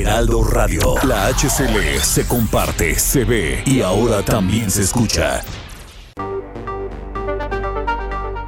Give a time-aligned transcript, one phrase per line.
[0.00, 0.94] Heraldo Radio.
[1.04, 5.42] La HCL se comparte, se ve y ahora también se escucha.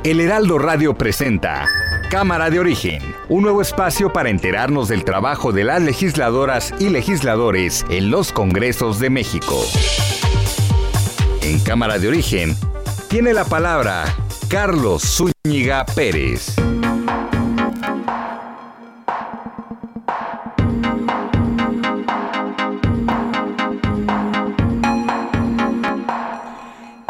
[0.02, 1.68] El Heraldo Radio presenta
[2.10, 7.84] Cámara de Origen, un nuevo espacio para enterarnos del trabajo de las legisladoras y legisladores
[7.90, 9.64] en los Congresos de México.
[11.42, 12.56] En Cámara de Origen
[13.08, 14.04] tiene la palabra
[14.48, 15.02] Carlos
[15.44, 16.56] Zúñiga Pérez.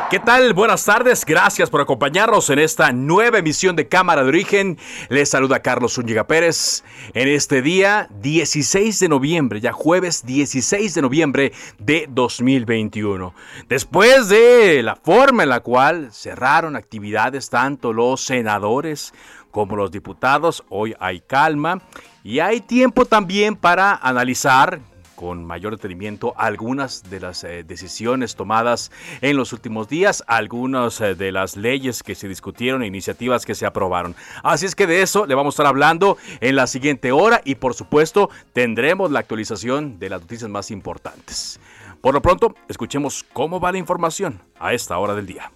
[0.08, 0.54] ¿Qué tal?
[0.54, 4.78] Buenas tardes, gracias por acompañarnos en esta nueva emisión de Cámara de Origen.
[5.08, 11.02] Les saluda Carlos Zúñiga Pérez en este día 16 de noviembre, ya jueves 16 de
[11.02, 13.34] noviembre de 2021.
[13.68, 19.12] Después de la forma en la cual cerraron actividades tanto los senadores
[19.50, 21.82] como los diputados, hoy hay calma
[22.22, 24.78] y hay tiempo también para analizar
[25.16, 28.92] con mayor detenimiento algunas de las eh, decisiones tomadas
[29.22, 33.56] en los últimos días, algunas eh, de las leyes que se discutieron e iniciativas que
[33.56, 34.14] se aprobaron.
[34.44, 37.56] Así es que de eso le vamos a estar hablando en la siguiente hora y
[37.56, 41.58] por supuesto tendremos la actualización de las noticias más importantes.
[42.00, 45.50] Por lo pronto, escuchemos cómo va la información a esta hora del día.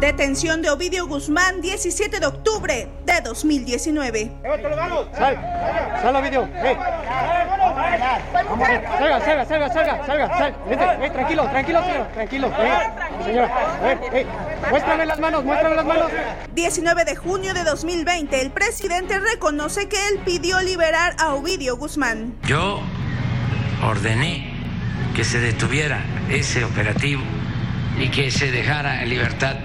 [0.00, 4.30] Detención de Ovidio Guzmán, 17 de octubre de 2019.
[5.12, 5.36] ¡Sal!
[6.00, 6.48] ¡Sal, Ovidio!
[6.54, 6.74] ¡Eh!
[8.98, 10.38] ¡Salga, salga, salga, salga, salga!
[10.38, 10.56] ¡Sal!
[10.70, 12.06] ¡Eh, tranquilo, tranquilo, señor!
[12.14, 12.46] ¡Tranquilo!
[12.48, 13.24] ¡Eh!
[13.26, 14.26] Señora, ¡eh, eh!
[14.70, 16.10] ¡Muéstrame las manos, muéstrame las manos!
[16.54, 22.34] 19 de junio de 2020, el presidente reconoce que él pidió liberar a Ovidio Guzmán.
[22.46, 22.80] Yo
[23.86, 24.50] ordené
[25.14, 27.20] que se detuviera ese operativo
[27.98, 29.56] y que se dejara en libertad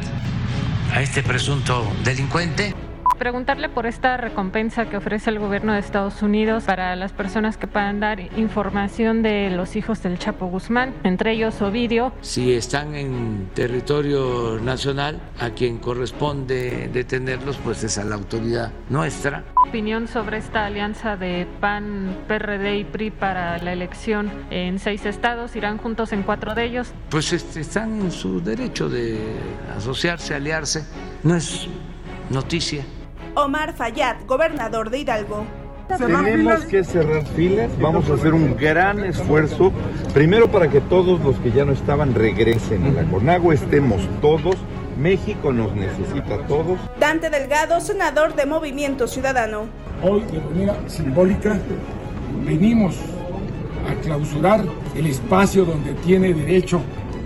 [0.96, 2.85] a este presunto delincuente.
[3.18, 7.66] Preguntarle por esta recompensa que ofrece el gobierno de Estados Unidos para las personas que
[7.66, 12.12] puedan dar información de los hijos del Chapo Guzmán, entre ellos Ovidio.
[12.22, 19.46] Si están en territorio nacional, a quien corresponde detenerlos, pues es a la autoridad nuestra.
[19.68, 25.56] Opinión sobre esta alianza de PAN, PRD y PRI para la elección en seis estados,
[25.56, 26.94] irán juntos en cuatro de ellos.
[27.10, 29.18] Pues este, están en su derecho de
[29.76, 30.86] asociarse, aliarse,
[31.24, 31.68] no es
[32.30, 32.84] noticia.
[33.36, 35.46] Omar Fayad, gobernador de Hidalgo.
[35.98, 39.72] Tenemos que cerrar filas, vamos a hacer un gran esfuerzo,
[40.14, 44.56] primero para que todos los que ya no estaban regresen a la Conagua, estemos todos,
[44.98, 46.80] México nos necesita a todos.
[47.00, 49.66] Dante Delgado, senador de Movimiento Ciudadano.
[50.02, 51.60] Hoy, de manera simbólica,
[52.46, 52.96] venimos
[53.88, 54.64] a clausurar
[54.96, 56.82] el espacio donde tiene derecho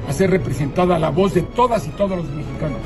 [0.07, 2.79] a ser representada la voz de todas y todos los mexicanos.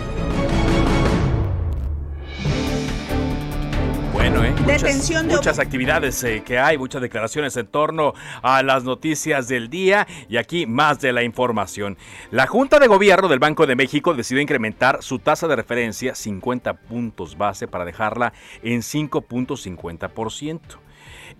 [5.26, 10.38] Muchas actividades eh, que hay, muchas declaraciones en torno a las noticias del día y
[10.38, 11.98] aquí más de la información.
[12.32, 16.74] La Junta de Gobierno del Banco de México decidió incrementar su tasa de referencia 50
[16.74, 20.60] puntos base para dejarla en 5.50%.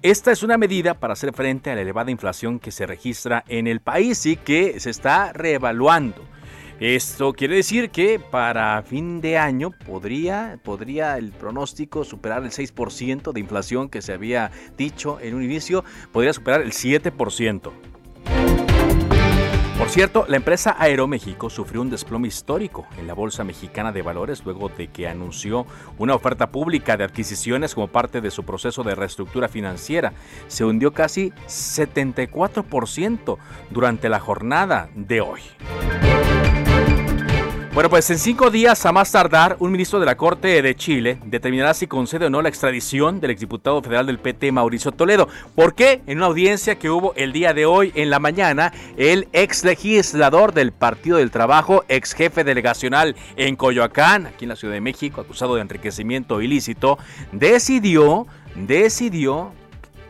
[0.02, 3.68] Esta es una medida para hacer frente a la elevada inflación que se registra en
[3.68, 6.24] el país y que se está reevaluando.
[6.80, 13.32] Esto quiere decir que para fin de año podría, podría el pronóstico superar el 6%
[13.32, 17.72] de inflación que se había dicho en un inicio, podría superar el 7%.
[19.78, 24.46] Por cierto, la empresa Aeroméxico sufrió un desplome histórico en la Bolsa Mexicana de Valores
[24.46, 25.66] luego de que anunció
[25.98, 30.14] una oferta pública de adquisiciones como parte de su proceso de reestructura financiera.
[30.48, 33.38] Se hundió casi 74%
[33.72, 35.42] durante la jornada de hoy.
[37.74, 41.18] Bueno, pues en cinco días a más tardar, un ministro de la Corte de Chile
[41.26, 45.28] determinará si concede o no la extradición del exdiputado federal del PT Mauricio Toledo.
[45.56, 46.04] ¿Por qué?
[46.06, 50.54] En una audiencia que hubo el día de hoy en la mañana, el ex legislador
[50.54, 55.22] del Partido del Trabajo, ex jefe delegacional en Coyoacán, aquí en la Ciudad de México,
[55.22, 57.00] acusado de enriquecimiento ilícito,
[57.32, 59.52] decidió, decidió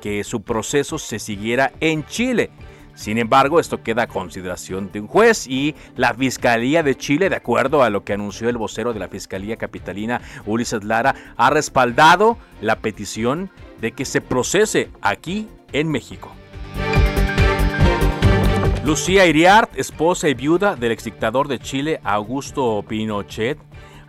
[0.02, 2.52] que su proceso se siguiera en Chile.
[2.96, 7.36] Sin embargo, esto queda a consideración de un juez y la Fiscalía de Chile, de
[7.36, 12.38] acuerdo a lo que anunció el vocero de la Fiscalía Capitalina, Ulises Lara, ha respaldado
[12.62, 13.50] la petición
[13.82, 16.32] de que se procese aquí en México.
[18.86, 23.58] Lucía Iriart, esposa y viuda del exdictador de Chile Augusto Pinochet,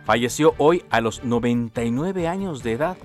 [0.05, 2.97] falleció hoy a los 99 años de edad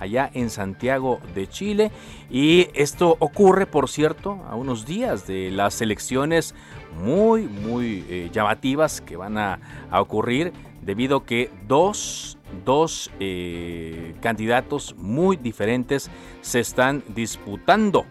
[0.00, 1.90] allá en Santiago de Chile.
[2.30, 6.54] Y esto ocurre, por cierto, a unos días de las elecciones
[7.02, 9.58] muy, muy eh, llamativas que van a,
[9.92, 10.52] ocurrir
[10.82, 16.10] debido a que dos, dos eh, candidatos muy diferentes
[16.42, 18.06] se están disputando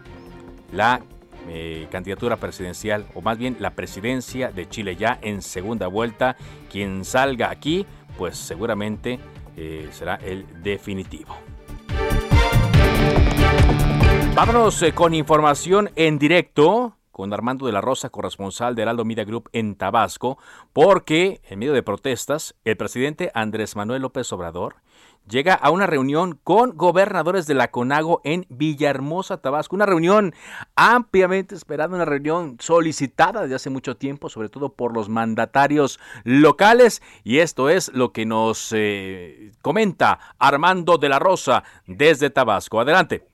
[0.72, 1.00] la
[1.48, 6.36] eh, candidatura presidencial, o más bien la presidencia de Chile ya en segunda vuelta.
[6.70, 7.86] Quien salga aquí,
[8.18, 9.18] pues seguramente
[9.90, 11.34] será el definitivo.
[14.36, 19.24] Vámonos eh, con información en directo con Armando de la Rosa, corresponsal de Heraldo Media
[19.24, 20.36] Group en Tabasco,
[20.74, 24.76] porque en medio de protestas, el presidente Andrés Manuel López Obrador
[25.26, 29.74] llega a una reunión con gobernadores de la CONAGO en Villahermosa, Tabasco.
[29.74, 30.34] Una reunión
[30.74, 37.00] ampliamente esperada, una reunión solicitada desde hace mucho tiempo, sobre todo por los mandatarios locales.
[37.24, 42.80] Y esto es lo que nos eh, comenta Armando de la Rosa desde Tabasco.
[42.80, 43.26] Adelante.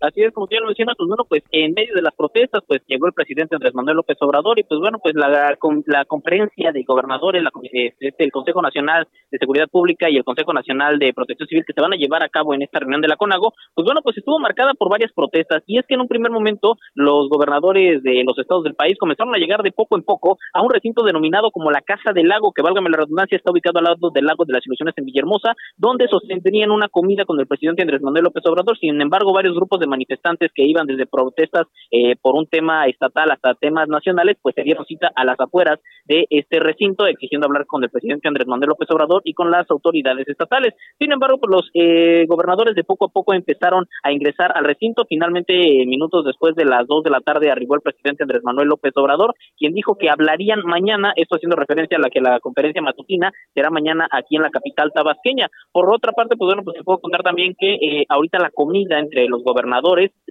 [0.00, 2.82] Así es, como ya lo menciona, pues bueno, pues en medio de las protestas, pues
[2.86, 5.56] llegó el presidente Andrés Manuel López Obrador y pues bueno, pues la,
[5.86, 10.52] la conferencia de gobernadores, la, este, el Consejo Nacional de Seguridad Pública y el Consejo
[10.52, 13.08] Nacional de Protección Civil que se van a llevar a cabo en esta reunión de
[13.08, 15.62] la CONAGO, pues bueno, pues estuvo marcada por varias protestas.
[15.66, 19.34] Y es que en un primer momento los gobernadores de los estados del país comenzaron
[19.34, 22.52] a llegar de poco en poco a un recinto denominado como la Casa del Lago,
[22.52, 25.54] que válgame la redundancia, está ubicado al lado del Lago de las Ilusiones en Villahermosa,
[25.76, 29.80] donde sostenían una comida con el presidente Andrés Manuel López Obrador, sin embargo, varios grupos
[29.80, 34.54] de manifestantes que iban desde protestas eh, por un tema estatal hasta temas nacionales, pues
[34.54, 38.46] se dieron cita a las afueras de este recinto exigiendo hablar con el presidente Andrés
[38.46, 40.74] Manuel López Obrador y con las autoridades estatales.
[40.98, 45.04] Sin embargo, pues los eh, gobernadores de poco a poco empezaron a ingresar al recinto.
[45.08, 45.54] Finalmente,
[45.86, 49.34] minutos después de las dos de la tarde, arribó el presidente Andrés Manuel López Obrador,
[49.56, 53.70] quien dijo que hablarían mañana, esto haciendo referencia a la que la conferencia matutina será
[53.70, 55.48] mañana aquí en la capital tabasqueña.
[55.72, 58.98] Por otra parte, pues bueno, pues se puedo contar también que eh, ahorita la comida
[58.98, 59.73] entre los gobernadores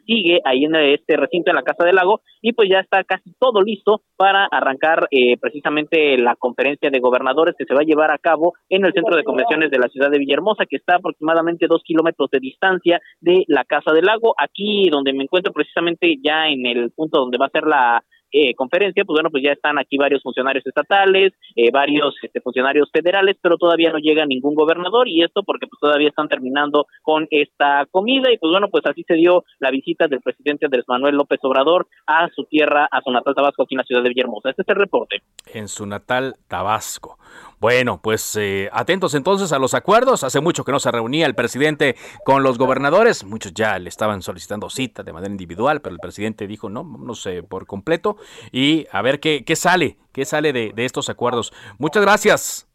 [0.06, 3.34] sigue ahí en este recinto en la Casa del Lago y pues ya está casi
[3.40, 8.12] todo listo para arrancar eh, precisamente la conferencia de gobernadores que se va a llevar
[8.12, 11.68] a cabo en el centro de convenciones de la ciudad de Villahermosa, que está aproximadamente
[11.68, 14.36] dos kilómetros de distancia de la Casa del Lago.
[14.38, 18.56] Aquí donde me encuentro precisamente ya en el punto donde va a ser la eh,
[18.56, 23.38] conferencia, pues bueno, pues ya están aquí varios funcionarios estatales, eh, varios este, funcionarios federales,
[23.40, 27.86] pero todavía no llega ningún gobernador y esto porque pues todavía están terminando con esta
[27.92, 31.40] comida y pues bueno, pues así se dio la visita del presidente Andrés Manuel López
[31.44, 34.50] Obrador a su tierra, a su natal Tabasco, aquí en la ciudad de Villahermosa.
[34.50, 35.22] Este es el reporte.
[35.54, 37.20] En su natal Tabasco.
[37.64, 40.26] Bueno, pues eh, atentos entonces a los acuerdos.
[40.26, 41.96] Hace mucho que no se reunía el presidente
[42.26, 43.24] con los gobernadores.
[43.24, 47.16] Muchos ya le estaban solicitando cita de manera individual, pero el presidente dijo no, no
[47.16, 48.18] sé, por completo.
[48.52, 51.54] Y a ver qué, qué sale, qué sale de, de estos acuerdos.
[51.78, 52.68] Muchas gracias.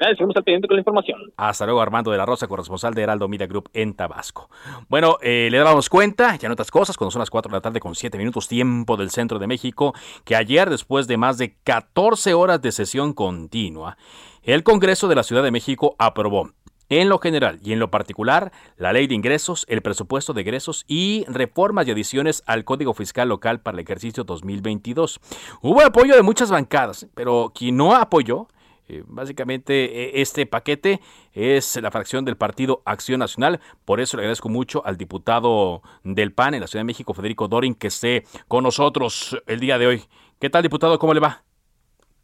[0.00, 1.20] Seguimos al pendiente con la información.
[1.36, 4.48] Hasta luego, Armando de la Rosa, corresponsal de Heraldo Media Group en Tabasco.
[4.88, 7.60] Bueno, eh, le dábamos cuenta, ya en otras cosas, cuando son las 4 de la
[7.60, 9.92] tarde con 7 minutos tiempo del centro de México,
[10.24, 13.98] que ayer, después de más de 14 horas de sesión continua,
[14.42, 16.50] el Congreso de la Ciudad de México aprobó
[16.90, 20.84] en lo general y en lo particular, la ley de ingresos, el presupuesto de egresos
[20.86, 25.20] y reformas y adiciones al Código Fiscal Local para el ejercicio 2022.
[25.62, 28.48] Hubo apoyo de muchas bancadas, pero quien no apoyó
[28.88, 31.00] eh, básicamente e, este paquete
[31.32, 36.32] es la fracción del Partido Acción Nacional, por eso le agradezco mucho al diputado del
[36.32, 39.86] PAN en la Ciudad de México, Federico Dorin, que esté con nosotros el día de
[39.86, 40.02] hoy.
[40.40, 40.98] ¿Qué tal, diputado?
[40.98, 41.44] ¿Cómo le va?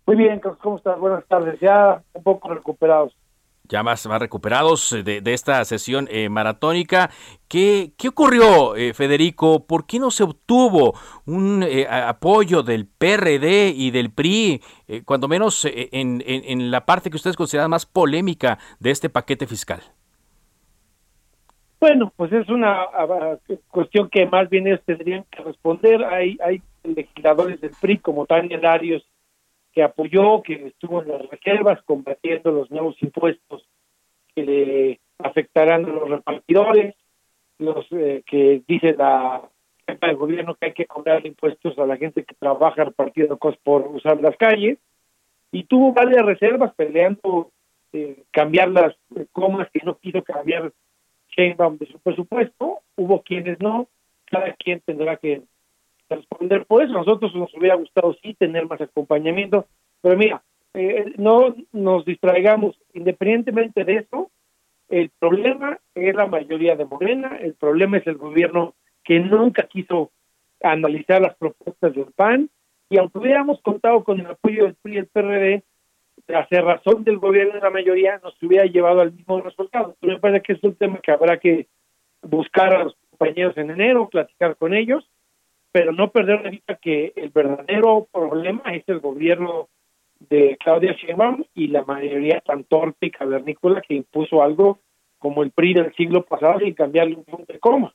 [0.07, 0.99] Muy bien, ¿cómo estás?
[0.99, 1.61] Buenas tardes.
[1.61, 3.15] Ya un poco recuperados
[3.69, 7.11] ya más, más recuperados eh, de, esta sesión eh, maratónica.
[7.49, 9.67] ¿Qué, ¿Qué, ocurrió, eh, Federico?
[9.67, 10.95] ¿Por qué no se obtuvo
[11.27, 14.61] un apoyo del PRD y del PRI,
[15.05, 19.81] cuando menos en, en, la parte que ustedes consideran más polémica de este paquete fiscal?
[21.79, 22.79] Bueno, pues es una
[23.69, 26.05] cuestión que más bien ellos tendrían que responder.
[26.05, 29.05] Hay, hay legisladores del PRI como Tania Darius
[29.77, 33.63] que apoyó, que estuvo en las reservas combatiendo los nuevos impuestos
[34.35, 36.95] que le afectarán a los repartidores,
[37.59, 39.43] los eh, que dice la
[39.87, 43.87] del gobierno que hay que cobrar impuestos a la gente que trabaja repartiendo cosas por
[43.89, 44.79] usar las calles,
[45.53, 47.51] y tuvo varias reservas peleando
[47.93, 48.97] eh, cambiar las
[49.31, 50.73] comas que no quiso cambiar
[51.37, 53.89] Sheinbaum de su presupuesto, hubo quienes no,
[54.25, 55.43] cada quien tendrá que
[56.09, 56.93] responder por eso.
[56.93, 59.67] nosotros nos hubiera gustado sí tener más acompañamiento,
[60.01, 60.43] pero mira,
[60.75, 62.79] eh, no nos distraigamos.
[62.95, 64.31] Independientemente de eso,
[64.89, 70.11] el problema es la mayoría de Morena, el problema es el gobierno que nunca quiso
[70.63, 72.51] analizar las propuestas del PAN,
[72.89, 75.63] y aunque hubiéramos contado con el apoyo del PRI y el PRD,
[76.29, 79.97] la cerrazón del gobierno de la mayoría nos hubiera llevado al mismo resultado.
[80.01, 81.67] me parece que es un tema que habrá que
[82.23, 85.09] buscar a los compañeros en enero, platicar con ellos,
[85.77, 89.69] pero no perder de vista que el verdadero problema es el gobierno
[90.21, 94.79] de Claudia Sheinbaum y la mayoría tan torpe y cavernícola que impuso algo
[95.19, 97.93] como el PRI del siglo pasado sin cambiarle un punto de coma.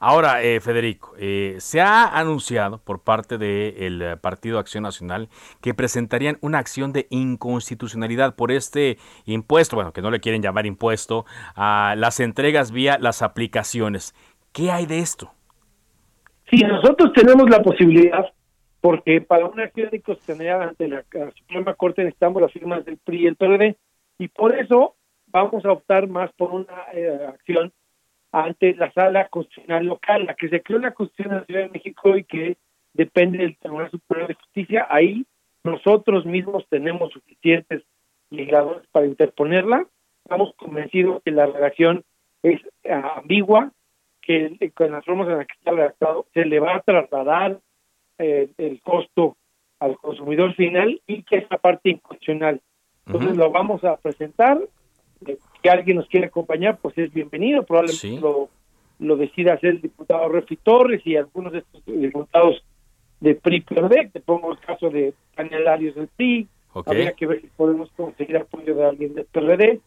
[0.00, 5.28] Ahora, eh, Federico, eh, se ha anunciado por parte del eh, Partido Acción Nacional
[5.60, 10.66] que presentarían una acción de inconstitucionalidad por este impuesto, bueno, que no le quieren llamar
[10.66, 14.12] impuesto, a las entregas vía las aplicaciones.
[14.50, 15.30] ¿Qué hay de esto?
[16.50, 18.32] Sí, nosotros tenemos la posibilidad,
[18.80, 23.22] porque para una acción de inconstitucionalidad ante la, Suprema Corte necesitamos las firmas del PRI
[23.22, 23.76] y el PRD,
[24.18, 24.94] y por eso
[25.26, 26.74] vamos a optar más por una
[27.28, 27.72] acción
[28.32, 31.70] ante la sala constitucional local, la que se creó la Constitución de la Ciudad de
[31.70, 32.56] México y que
[32.92, 34.86] depende del Tribunal Superior de Justicia.
[34.90, 35.26] Ahí
[35.64, 37.82] nosotros mismos tenemos suficientes
[38.30, 39.86] legisladores para interponerla.
[40.24, 42.04] Estamos convencidos que la redacción
[42.42, 43.72] es ambigua,
[44.26, 47.60] que con las formas en las que está redactado se le va a trasladar
[48.18, 49.36] eh, el costo
[49.78, 52.60] al consumidor final y que es la parte inconstitucional.
[53.06, 54.58] Entonces lo vamos a presentar,
[55.62, 57.62] que alguien nos quiere acompañar, pues es bienvenido.
[57.62, 58.48] Probablemente lo,
[58.98, 62.64] lo decida hacer el diputado Refi Torres y algunos de estos diputados
[63.20, 64.10] de PRI PRD.
[64.12, 66.48] Te pongo el caso de Daniel Arias del PRI.
[66.84, 69.80] Habría que ver si podemos conseguir apoyo de alguien del PRD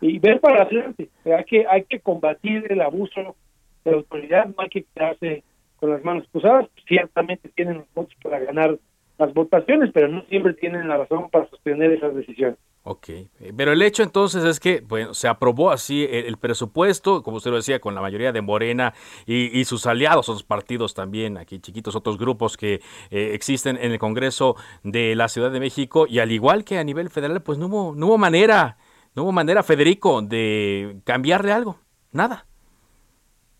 [0.00, 1.08] y ver para adelante.
[1.24, 3.34] Hay que, hay que combatir el abuso
[3.84, 5.42] de la autoridad, no hay que quedarse
[5.76, 6.68] con las manos cruzadas.
[6.86, 8.78] Ciertamente tienen los votos para ganar
[9.18, 12.58] las votaciones, pero no siempre tienen la razón para sostener esas decisiones.
[12.82, 17.36] Ok, eh, pero el hecho entonces es que bueno, se aprobó así el, presupuesto, como
[17.36, 18.94] usted lo decía, con la mayoría de Morena
[19.26, 23.98] y, sus aliados, otros partidos también, aquí chiquitos, otros grupos que eh, existen en el
[23.98, 27.66] Congreso de la Ciudad de México y al igual que a nivel federal, pues no
[27.66, 28.78] hubo, no hubo manera,
[29.14, 31.78] no hubo manera, Federico, de cambiarle algo,
[32.12, 32.46] nada.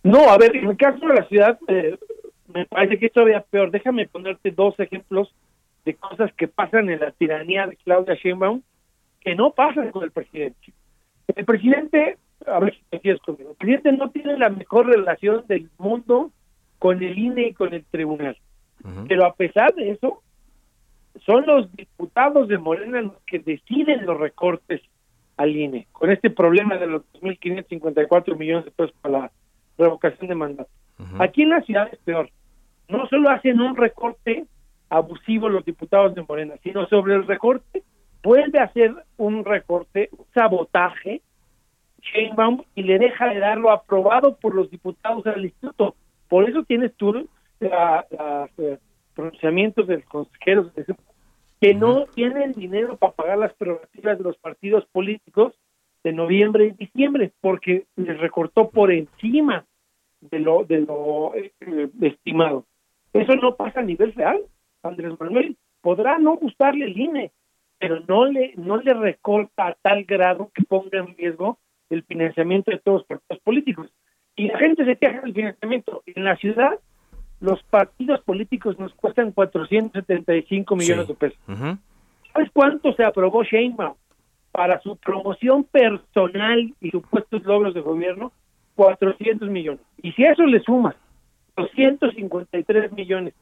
[0.02, 1.98] No, a ver, en el caso de la ciudad, eh,
[2.52, 3.70] me parece que es todavía peor.
[3.70, 5.34] Déjame ponerte dos ejemplos
[5.84, 8.62] de cosas que pasan en la tiranía de Claudia Sheinbaum
[9.20, 10.72] que no pasan con el presidente.
[11.36, 12.16] El presidente,
[12.46, 16.30] a ver si te conmigo, el presidente no tiene la mejor relación del mundo
[16.78, 18.36] con el INE y con el tribunal.
[19.08, 20.22] Pero a pesar de eso,
[21.26, 24.80] son los diputados de Morena los que deciden los recortes
[25.36, 29.32] al INE, con este problema de los 2.554 millones de pesos para la
[29.80, 30.70] revocación de mandato.
[31.18, 32.30] Aquí en la ciudad es peor.
[32.88, 34.46] No solo hacen un recorte
[34.90, 37.82] abusivo los diputados de Morena, sino sobre el recorte
[38.22, 41.22] vuelve a hacer un recorte, un sabotaje,
[42.02, 45.94] Sheinbaum, y le deja de darlo aprobado por los diputados del instituto.
[46.28, 47.28] Por eso tienes tú los
[47.60, 48.78] eh,
[49.14, 50.72] pronunciamientos de los consejeros
[51.60, 55.54] que no tienen dinero para pagar las prerrogativas de los partidos políticos
[56.02, 59.66] de noviembre y diciembre, porque les recortó por encima
[60.20, 61.52] de lo, de lo eh,
[62.00, 62.66] estimado.
[63.12, 64.40] Eso no pasa a nivel real.
[64.82, 67.32] Andrés Manuel podrá no gustarle el INE,
[67.78, 71.58] pero no le no le recorta a tal grado que ponga en riesgo
[71.88, 73.92] el financiamiento de todos los partidos políticos.
[74.36, 76.02] Y la gente se queja del financiamiento.
[76.06, 76.78] En la ciudad,
[77.40, 81.38] los partidos políticos nos cuestan 475 millones de pesos.
[82.32, 83.94] ¿Sabes cuánto se aprobó Sheinbaum
[84.52, 88.32] para su promoción personal y supuestos logros de gobierno?
[88.80, 89.82] 400 millones.
[90.00, 90.94] Y si a eso le sumas
[91.54, 93.34] 253 millones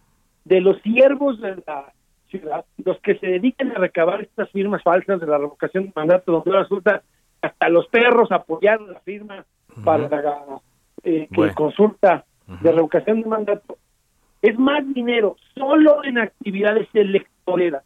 [0.44, 1.92] de los siervos de la
[2.26, 6.32] ciudad, los que se dedican a recabar estas firmas falsas de la revocación de mandato,
[6.32, 7.02] donde resulta
[7.40, 9.44] hasta los perros apoyaron la firma
[9.84, 10.60] para la
[11.04, 12.24] eh, consulta
[12.60, 13.78] de revocación de mandato,
[14.42, 17.84] es más dinero solo en actividades electoreras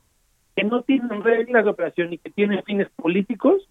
[0.57, 3.69] que no tienen reglas de operación y que tienen fines políticos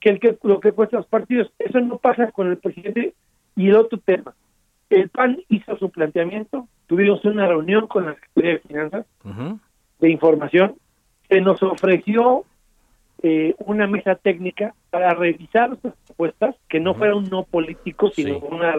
[0.00, 1.52] que, el que lo que cuesta los partidos.
[1.58, 3.14] Eso no pasa con el presidente.
[3.56, 4.34] Y el otro tema,
[4.88, 9.06] el PAN hizo su planteamiento, tuvimos una reunión con la Secretaría de Finanzas,
[9.98, 10.76] de información,
[11.28, 12.44] se nos ofreció
[13.22, 18.38] eh, una mesa técnica para revisar estas propuestas, que no fuera un no político, sino
[18.38, 18.76] una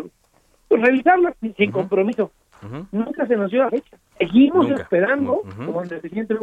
[0.67, 2.31] pues, revisarlas sin, compromiso.
[2.91, 3.97] Nunca se nos dio la fecha.
[4.17, 6.35] Seguimos esperando, como el presidente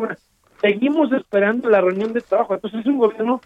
[0.60, 2.54] seguimos esperando la reunión de trabajo.
[2.54, 3.40] Entonces es un gobierno,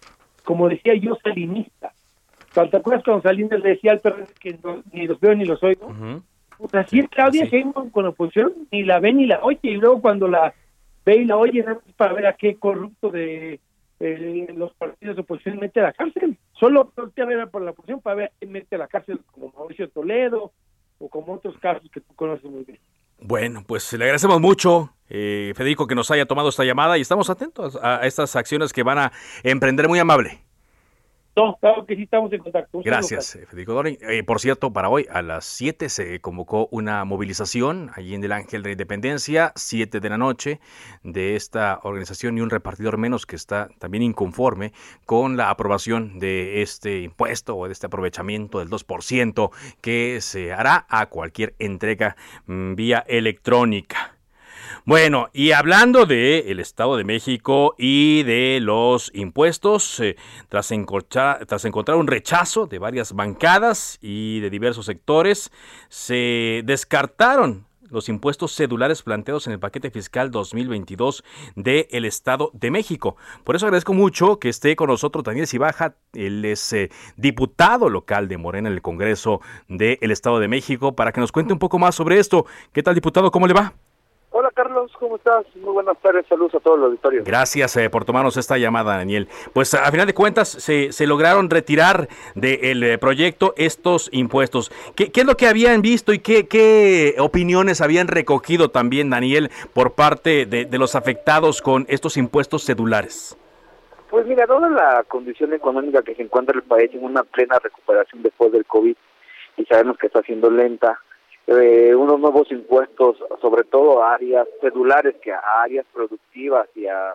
[0.45, 1.93] como decía yo, salinista.
[2.53, 4.59] ¿Te acuerdas cuando Salinas le decía al PRD que
[4.93, 5.93] ni los veo ni los oigo?
[6.59, 9.77] Pues así es Claudia Sheinbaum con la oposición, ni la ve ni la oye, y
[9.77, 10.55] luego cuando la
[11.05, 11.65] ve y la oye,
[11.97, 13.59] para ver a qué corrupto de
[14.01, 16.37] eh, los partidos de oposición mete a la cárcel.
[16.53, 19.21] Solo voltea a ver por la oposición para ver a quién mete a la cárcel,
[19.33, 20.53] como Mauricio Toledo
[20.99, 22.79] o como otros casos que tú conoces muy bien.
[23.25, 27.31] Bueno, pues le agradecemos mucho, eh, Federico, que nos haya tomado esta llamada y estamos
[27.31, 29.13] atentos a estas acciones que van a
[29.45, 30.43] emprender muy amable.
[31.35, 32.83] No, claro que sí estamos en contacto.
[32.85, 33.99] Gracias, Federico Dori.
[34.03, 38.33] Eh, por cierto, para hoy a las 7 se convocó una movilización allí en el
[38.33, 40.61] Ángel de la Independencia, 7 de la noche,
[41.03, 44.73] de esta organización y un repartidor menos que está también inconforme
[45.07, 50.87] con la aprobación de este impuesto o de este aprovechamiento del 2% que se hará
[50.91, 52.15] a cualquier entrega
[52.47, 54.17] mm, vía electrónica.
[54.85, 60.17] Bueno, y hablando de el Estado de México y de los impuestos, eh,
[60.49, 65.53] tras, encontrar, tras encontrar un rechazo de varias bancadas y de diversos sectores,
[65.89, 71.23] se descartaron los impuestos cedulares planteados en el paquete fiscal 2022
[71.55, 73.17] del Estado de México.
[73.45, 78.29] Por eso agradezco mucho que esté con nosotros Daniel Cibaja, él es eh, diputado local
[78.29, 81.79] de Morena en el Congreso del Estado de México, para que nos cuente un poco
[81.79, 82.47] más sobre esto.
[82.73, 83.31] ¿Qué tal, diputado?
[83.31, 83.75] ¿Cómo le va?
[84.35, 85.45] Hola Carlos, ¿cómo estás?
[85.57, 87.23] Muy buenas tardes, saludos a todos los auditorios.
[87.27, 89.29] Gracias eh, por tomarnos esta llamada, Daniel.
[89.53, 94.73] Pues a final de cuentas se, se lograron retirar del eh, proyecto estos impuestos.
[94.97, 99.93] ¿Qué, es lo que habían visto y qué, qué opiniones habían recogido también, Daniel, por
[99.93, 103.37] parte de, de los afectados con estos impuestos cedulares?
[104.09, 108.23] Pues mira, toda la condición económica que se encuentra el país en una plena recuperación
[108.23, 108.97] después del COVID
[109.59, 110.99] y sabemos que está siendo lenta,
[111.47, 117.15] eh, unos nuevos impuestos, sobre todo a áreas celulares, que a áreas productivas y a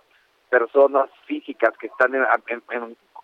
[0.50, 2.14] personas físicas que están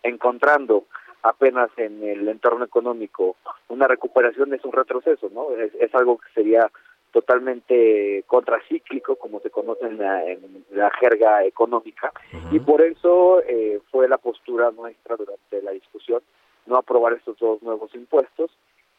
[0.03, 0.85] encontrando
[1.23, 3.37] apenas en el entorno económico
[3.69, 5.51] una recuperación es un retroceso, ¿no?
[5.51, 6.69] Es, algo que sería
[7.11, 12.11] totalmente contracíclico, como se conoce en la, jerga económica,
[12.51, 16.21] y por eso eh, fue la postura nuestra durante la discusión
[16.65, 18.51] no aprobar estos dos nuevos impuestos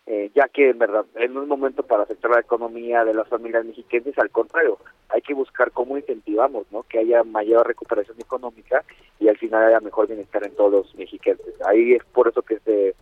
[0.06, 3.64] eh, ya que en verdad en un momento para afectar la economía de las familias
[3.64, 6.82] mexicanas, al contrario, hay que buscar cómo incentivamos, ¿no?
[6.82, 8.84] Que haya mayor recuperación económica
[9.18, 11.40] y al final haya mejor bienestar en todos los mexicanos.
[11.66, 12.94] Ahí es por eso que este,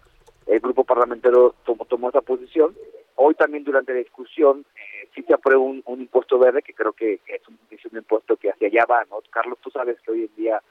[0.46, 2.74] el grupo parlamentario tomó, tomó esa posición.
[3.16, 7.20] Hoy también durante la discusión eh, sí se aprueba un, impuesto verde, que creo que
[7.26, 9.16] es un, es un impuesto que hacia allá va, ¿no?
[9.30, 10.62] Carlos, tú sabes que hoy en día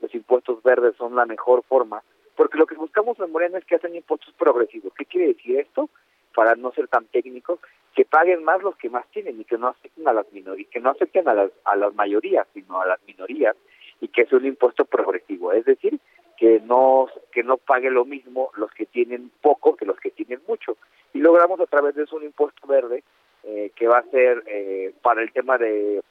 [0.00, 2.02] los impuestos verdes son la mejor forma
[2.38, 4.92] porque lo que buscamos en Morena es que hacen impuestos progresivos.
[4.94, 5.90] ¿Qué quiere decir esto?
[6.32, 7.58] Para no ser tan técnicos,
[7.96, 10.78] que paguen más los que más tienen y que no afecten a las minorías, que
[10.78, 13.56] no afecten a las, a las mayorías, sino a las minorías
[14.00, 15.98] y que es un impuesto progresivo, es decir,
[16.36, 20.40] que no que no pague lo mismo los que tienen poco que los que tienen
[20.46, 20.76] mucho.
[21.12, 23.02] Y logramos a través de eso un impuesto verde
[23.42, 26.04] eh, que va a ser eh, para el tema de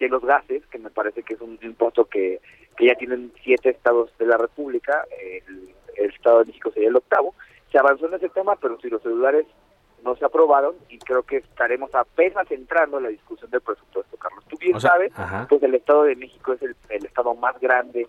[0.00, 2.40] de los gases, que me parece que es un impuesto que,
[2.76, 5.04] que ya tienen siete estados de la República,
[5.46, 7.34] el, Estado de México sería el octavo.
[7.70, 9.46] Se avanzó en ese tema, pero si los celulares
[10.02, 14.42] no se aprobaron y creo que estaremos apenas entrando en la discusión del presupuesto, Carlos.
[14.48, 15.12] Tú bien sabes,
[15.48, 18.06] pues el Estado de México es el, estado más grande,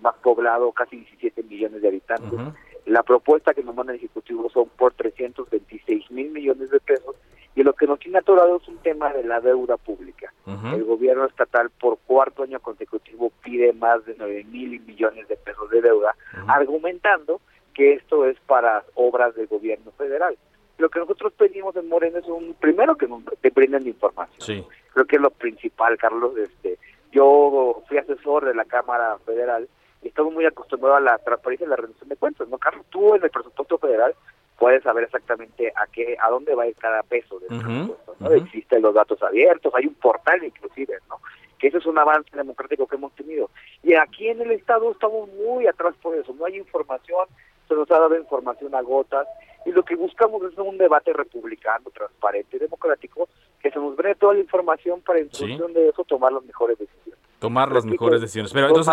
[0.00, 2.40] más poblado, casi 17 millones de habitantes.
[2.86, 7.14] La propuesta que nos manda el Ejecutivo son por 326 mil millones de pesos
[7.58, 10.32] y lo que nos tiene atorado es un tema de la deuda pública.
[10.46, 15.68] El gobierno estatal por cuarto año consecutivo pide más de 9 mil millones de pesos
[15.70, 16.14] de deuda,
[16.46, 17.40] argumentando
[17.74, 20.38] que esto es para obras del gobierno federal.
[20.78, 24.64] Lo que nosotros pedimos en Moreno es un primero que nos te brinden información.
[24.92, 26.36] Creo que es lo principal, Carlos.
[26.36, 26.78] Este,
[27.10, 29.68] yo fui asesor de la Cámara Federal
[30.02, 32.86] y estamos muy acostumbrados a la transparencia y la rendición de cuentas, ¿no, Carlos?
[32.88, 34.14] Tú en el presupuesto federal
[34.58, 38.30] puedes saber exactamente a qué, a dónde va a ir cada peso del presupuesto, ¿no?
[38.32, 41.20] Existen los datos abiertos, hay un portal inclusive, ¿no?
[41.58, 43.50] Que eso es un avance democrático que hemos tenido.
[43.82, 47.26] Y aquí en el Estado estamos muy atrás por eso, no hay información,
[47.68, 49.28] se nos ha dado información a gotas,
[49.64, 53.28] y lo que buscamos es un debate republicano, transparente y democrático,
[53.60, 56.78] que se nos brinde toda la información para en función de eso tomar las mejores
[56.78, 58.52] decisiones tomar las mejores decisiones.
[58.52, 58.92] Pero entonces,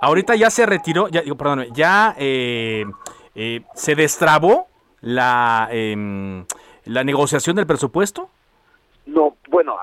[0.00, 2.86] ahorita ya se retiró, ya, perdón, ya eh,
[3.34, 4.68] eh, se destrabó
[5.00, 6.44] la, eh,
[6.84, 8.30] la negociación del presupuesto.
[9.06, 9.78] No, bueno,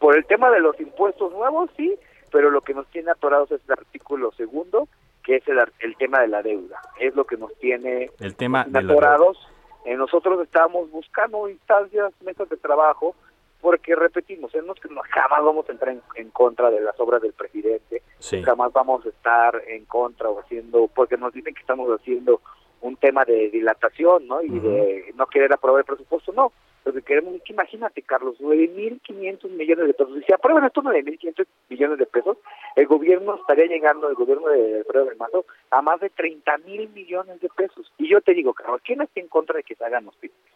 [0.00, 1.94] por el tema de los impuestos nuevos, sí,
[2.30, 4.88] pero lo que nos tiene atorados es el artículo segundo,
[5.22, 6.80] que es el, el tema de la deuda.
[6.98, 9.38] Es lo que nos tiene el tema atorados.
[9.84, 13.14] Eh, nosotros estamos buscando instancias, mesas de trabajo,
[13.60, 18.02] porque repetimos, es que jamás vamos a entrar en, contra de las obras del presidente,
[18.44, 22.42] jamás vamos a estar en contra o haciendo, porque nos dicen que estamos haciendo
[22.84, 24.42] un tema de dilatación, ¿no?
[24.42, 26.52] Y de no querer aprobar el presupuesto, no.
[26.84, 30.14] lo que queremos es que imagínate, Carlos, 9.500 millones de pesos.
[30.18, 32.36] Si se aprueban estos 9.500 millones de pesos,
[32.76, 37.40] el gobierno estaría llegando, el gobierno de Alfredo del Mazo, a más de 30.000 millones
[37.40, 37.90] de pesos.
[37.96, 40.52] Y yo te digo, Carlos, ¿quién está en contra de que se hagan hospitales?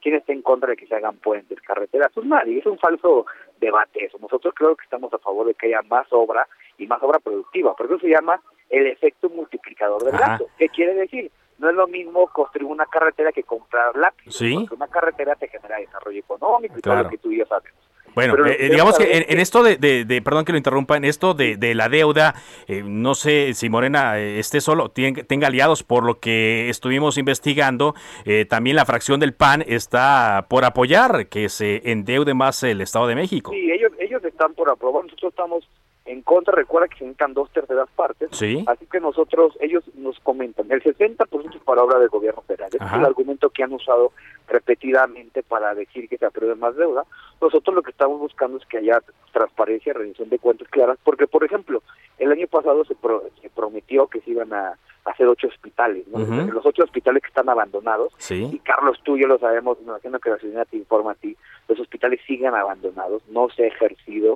[0.00, 2.12] ¿Quién está en contra de que se hagan puentes, carreteras?
[2.14, 3.26] Pues nadie, es un falso
[3.60, 4.18] debate eso.
[4.20, 6.46] Nosotros creo que estamos a favor de que haya más obra
[6.78, 8.40] y más obra productiva, porque eso se llama
[8.70, 10.46] el efecto multiplicador del gasto.
[10.58, 11.30] ¿Qué quiere decir?
[11.62, 14.32] No es lo mismo construir una carretera que comprar lápiz.
[14.32, 14.52] Sí.
[14.54, 17.04] Porque una carretera te genera desarrollo económico y todo Claro.
[17.04, 17.78] lo que tú y yo sabemos.
[18.14, 20.96] Bueno, eh, quiero digamos que en, en esto de, de- de- perdón que lo interrumpa,
[20.98, 22.34] en esto de, de la deuda,
[22.66, 27.16] eh, no sé si Morena eh, esté solo, tien- tenga aliados por lo que estuvimos
[27.16, 27.94] investigando,
[28.26, 33.06] eh, también la fracción del PAN está por apoyar que se endeude más el Estado
[33.06, 33.50] de México.
[33.52, 35.66] Sí, ellos, ellos están por aprobar, nosotros estamos
[36.04, 38.64] en contra, recuerda que se necesitan dos terceras partes, Sí.
[38.66, 42.92] así que nosotros, ellos nos comentan, el 60% es para obra del gobierno federal, es
[42.92, 44.12] el argumento que han usado
[44.48, 47.04] repetidamente para decir que se apruebe más deuda,
[47.40, 49.00] nosotros lo que estamos buscando es que haya
[49.32, 51.82] transparencia, rendición de cuentas claras, porque por ejemplo,
[52.18, 56.18] el año pasado se, pro- se prometió que se iban a hacer ocho hospitales, ¿no?
[56.46, 58.60] Los ocho hospitales que están abandonados, y Sí.
[58.64, 61.36] Carlos, tú y yo lo sabemos, me imagino que la ciudadanía te informa a ti,
[61.68, 64.31] los hospitales siguen abandonados, no se ha ejercido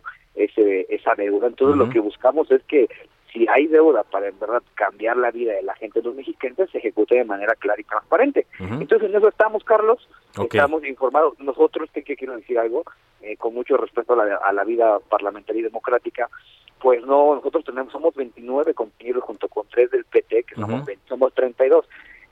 [1.16, 1.48] deuda.
[1.48, 1.86] Entonces, Ujú.
[1.86, 2.88] lo que buscamos es que
[3.32, 6.70] si hay deuda para en verdad cambiar la vida de la gente de los mexicanos,
[6.70, 8.46] se ejecute de manera clara y transparente.
[8.58, 10.08] Entonces, en eso estamos, Carlos,
[10.40, 11.38] estamos informados.
[11.38, 12.84] Nosotros, que, que quiero decir algo,
[13.20, 16.30] eh, con mucho respeto a la, a la vida parlamentaria y democrática,
[16.80, 20.86] pues no, nosotros tenemos, somos 29 compañeros junto con tres del PT, que somos, Ujú.
[20.86, 21.86] 20, somos 32.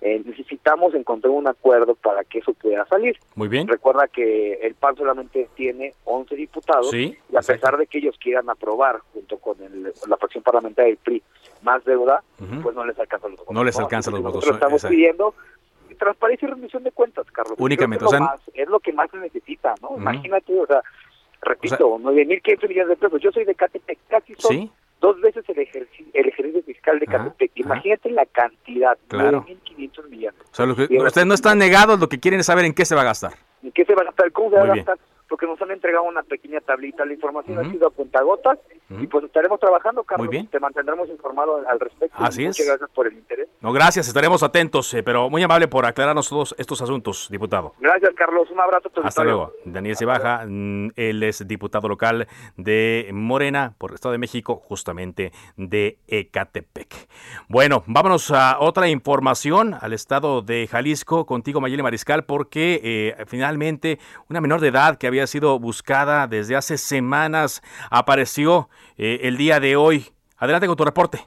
[0.07, 3.19] Eh, necesitamos encontrar un acuerdo para que eso pueda salir.
[3.37, 3.67] Muy bien.
[3.67, 8.15] Recuerda que el PAN solamente tiene 11 diputados Sí, y a pesar de que ellos
[8.19, 11.23] quieran aprobar junto con el- la fracción parlamentaria del PRI
[11.63, 12.23] más deuda,
[12.63, 13.55] pues no les alcanzan los votos.
[13.55, 14.93] No les alcanzan los votos, Nosotros estamos exacto.
[14.95, 15.35] pidiendo
[15.99, 17.57] transparencia y rendición de cuentas, Carlos.
[17.59, 19.97] Únicamente, o es, lo sea, más, es lo que más se necesita, ¿no?
[19.97, 20.83] Imagínate, o sea,
[21.41, 23.21] repito, 9.500 millones de pesos.
[23.23, 24.71] Yo soy de Catepec, casi son Sí.
[25.05, 27.51] Dos veces el, ejerci- el ejercicio fiscal de Catepec.
[27.57, 29.45] Imagínate la cantidad, Claro.
[29.47, 30.41] 9.500 millones.
[30.51, 32.95] O sea, que- ustedes no están negados, lo que quieren es saber en qué se
[32.95, 33.33] va a gastar.
[33.63, 34.33] ¿En qué se va a gastar?
[34.33, 34.85] ¿Cómo se va Muy a bien.
[34.87, 35.07] gastar?
[35.29, 37.05] Porque nos han entregado una pequeña tablita.
[37.05, 37.91] La información ha sido a
[38.91, 40.27] y pues estaremos trabajando, Carlos.
[40.27, 40.47] Muy bien.
[40.49, 42.17] Te mantendremos informado al respecto.
[42.19, 42.67] Así Muchas es.
[42.67, 43.49] gracias por el interés.
[43.61, 47.75] No, gracias, estaremos atentos, eh, pero muy amable por aclararnos todos estos asuntos, diputado.
[47.81, 48.51] Gracias, Carlos.
[48.51, 48.91] Un abrazo.
[49.03, 49.53] Hasta luego.
[49.65, 55.33] Daniel Cibaja, mm, él es diputado local de Morena por el Estado de México, justamente
[55.57, 57.09] de Ecatepec.
[57.49, 63.99] Bueno, vámonos a otra información, al estado de Jalisco, contigo Mayeli Mariscal, porque eh, finalmente
[64.29, 69.61] una menor de edad que había sido buscada desde hace semanas apareció eh, el día
[69.61, 70.05] de hoy.
[70.39, 71.19] Adelante con tu reporte.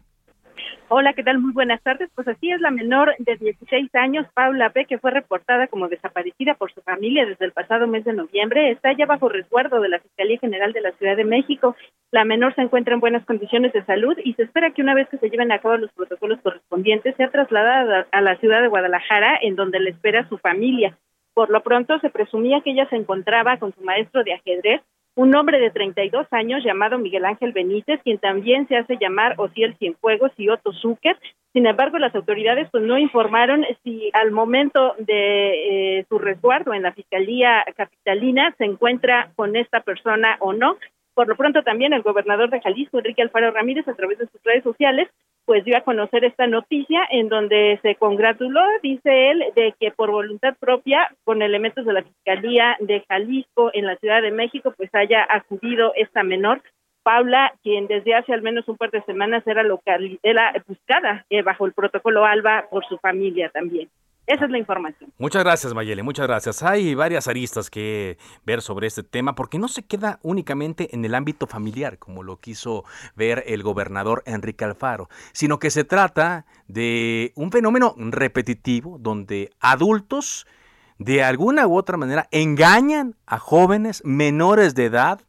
[0.90, 1.40] Hola, ¿qué tal?
[1.40, 2.10] Muy buenas tardes.
[2.16, 6.54] Pues así es la menor de 16 años, Paula P., que fue reportada como desaparecida
[6.54, 10.00] por su familia desde el pasado mes de noviembre, está ya bajo resguardo de la
[10.00, 11.76] Fiscalía General de la Ciudad de México.
[12.12, 15.10] La menor se encuentra en buenas condiciones de salud y se espera que una vez
[15.10, 19.40] que se lleven a cabo los protocolos correspondientes sea trasladada a la ciudad de Guadalajara,
[19.42, 20.98] en donde le espera su familia.
[21.34, 24.82] Por lo pronto se presumía que ella se encontraba con su maestro de ajedrez,
[25.18, 29.76] un hombre de 32 años llamado Miguel Ángel Benítez, quien también se hace llamar Ociel
[29.80, 31.18] Cienfuegos y Otto Zucker.
[31.54, 36.84] Sin embargo, las autoridades pues no informaron si al momento de eh, su resguardo en
[36.84, 40.78] la Fiscalía Capitalina se encuentra con esta persona o no.
[41.18, 44.40] Por lo pronto también el gobernador de Jalisco, Enrique Alfaro Ramírez, a través de sus
[44.44, 45.10] redes sociales,
[45.46, 50.12] pues dio a conocer esta noticia en donde se congratuló, dice él, de que por
[50.12, 54.94] voluntad propia, con elementos de la Fiscalía de Jalisco en la Ciudad de México, pues
[54.94, 56.62] haya acudido esta menor,
[57.02, 61.42] Paula, quien desde hace al menos un par de semanas era, local, era buscada eh,
[61.42, 63.90] bajo el protocolo ALBA por su familia también.
[64.28, 65.14] Esa es la información.
[65.18, 66.62] Muchas gracias, Mayele, muchas gracias.
[66.62, 71.16] Hay varias aristas que ver sobre este tema porque no se queda únicamente en el
[71.16, 72.84] ámbito familiar, como lo quiso
[73.16, 80.46] ver el gobernador Enrique Alfaro, sino que se trata de un fenómeno repetitivo donde adultos
[81.00, 85.22] de alguna u otra manera engañan a jóvenes menores de edad,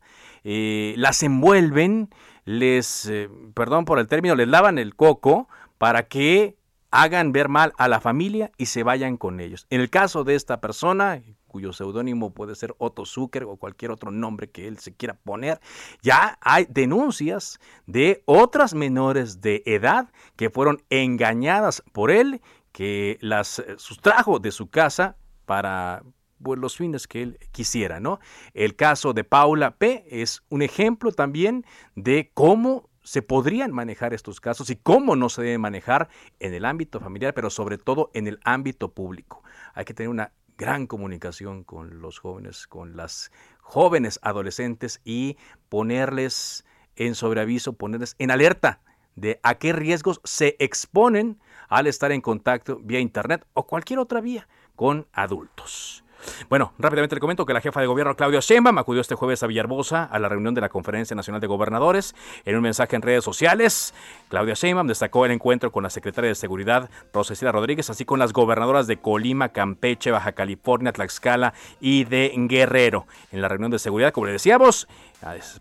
[0.42, 2.10] eh, las envuelven,
[2.44, 6.57] les, eh, perdón por el término, les lavan el coco para que
[6.90, 9.66] hagan ver mal a la familia y se vayan con ellos.
[9.70, 14.10] En el caso de esta persona, cuyo seudónimo puede ser Otto Zucker o cualquier otro
[14.10, 15.60] nombre que él se quiera poner,
[16.02, 22.40] ya hay denuncias de otras menores de edad que fueron engañadas por él,
[22.72, 26.02] que las eh, sustrajo de su casa para
[26.42, 28.20] pues, los fines que él quisiera, ¿no?
[28.54, 30.06] El caso de Paula P.
[30.08, 31.64] es un ejemplo también
[31.96, 36.66] de cómo se podrían manejar estos casos y cómo no se deben manejar en el
[36.66, 39.42] ámbito familiar, pero sobre todo en el ámbito público.
[39.72, 45.38] Hay que tener una gran comunicación con los jóvenes, con las jóvenes adolescentes y
[45.70, 46.66] ponerles
[46.96, 48.82] en sobreaviso, ponerles en alerta
[49.16, 51.40] de a qué riesgos se exponen
[51.70, 56.04] al estar en contacto vía Internet o cualquier otra vía con adultos.
[56.48, 59.46] Bueno, rápidamente le comento que la jefa de gobierno Claudia Sheinbaum acudió este jueves a
[59.46, 62.14] Villarbosa a la reunión de la Conferencia Nacional de Gobernadores.
[62.44, 63.94] En un mensaje en redes sociales,
[64.28, 68.32] Claudia Sheinbaum destacó el encuentro con la secretaria de Seguridad Rosecida Rodríguez, así con las
[68.32, 73.06] gobernadoras de Colima, Campeche, Baja California, Tlaxcala y de Guerrero.
[73.30, 74.88] En la reunión de seguridad, como le decíamos,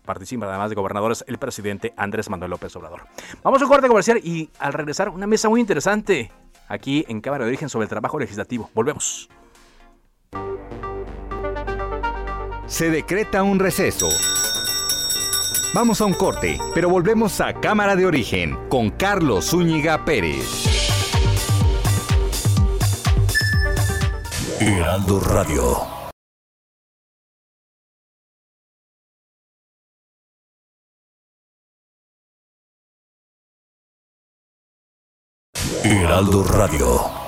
[0.04, 3.02] participa además de gobernadores el presidente Andrés Manuel López Obrador.
[3.42, 6.30] Vamos a un corte comercial y al regresar una mesa muy interesante
[6.68, 8.70] aquí en Cámara de Origen sobre el trabajo legislativo.
[8.74, 9.28] Volvemos.
[12.68, 14.08] Se decreta un receso.
[15.74, 20.44] Vamos a un corte, pero volvemos a Cámara de Origen con Carlos Zúñiga Pérez.
[24.60, 25.98] Heraldo Radio.
[35.84, 37.27] Heraldo Radio.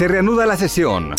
[0.00, 1.14] Se reanuda la sesión.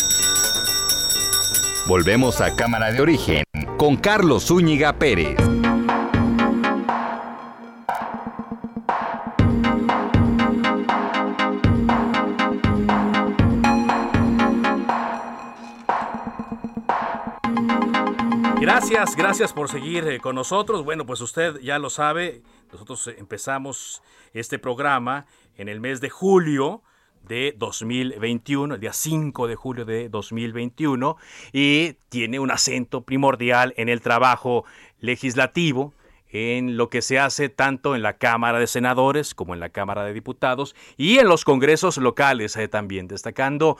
[1.86, 3.44] Volvemos a Cámara de Origen
[3.76, 5.36] con Carlos Zúñiga Pérez.
[18.60, 20.84] Gracias, gracias por seguir eh, con nosotros.
[20.84, 26.82] Bueno, pues usted ya lo sabe, nosotros empezamos este programa en el mes de julio
[27.28, 31.16] de 2021, el día 5 de julio de 2021,
[31.52, 34.64] y tiene un acento primordial en el trabajo
[35.00, 35.94] legislativo,
[36.28, 40.04] en lo que se hace tanto en la Cámara de Senadores como en la Cámara
[40.04, 43.76] de Diputados y en los congresos locales eh, también, destacando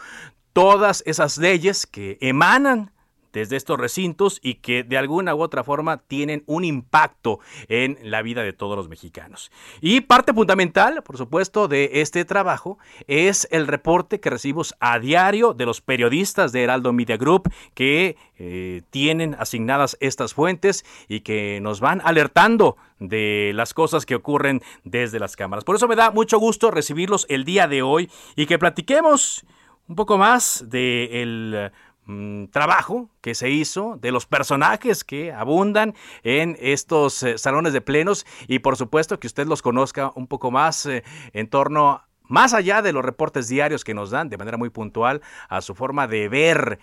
[0.52, 2.92] todas esas leyes que emanan
[3.32, 8.22] desde estos recintos y que de alguna u otra forma tienen un impacto en la
[8.22, 9.50] vida de todos los mexicanos.
[9.80, 15.54] Y parte fundamental, por supuesto, de este trabajo es el reporte que recibimos a diario
[15.54, 21.60] de los periodistas de Heraldo Media Group que eh, tienen asignadas estas fuentes y que
[21.60, 25.64] nos van alertando de las cosas que ocurren desde las cámaras.
[25.64, 29.44] Por eso me da mucho gusto recibirlos el día de hoy y que platiquemos
[29.88, 31.70] un poco más del
[32.04, 37.80] Mm, trabajo que se hizo, de los personajes que abundan en estos eh, salones de
[37.80, 42.54] plenos y por supuesto que usted los conozca un poco más eh, en torno, más
[42.54, 46.08] allá de los reportes diarios que nos dan de manera muy puntual, a su forma
[46.08, 46.80] de ver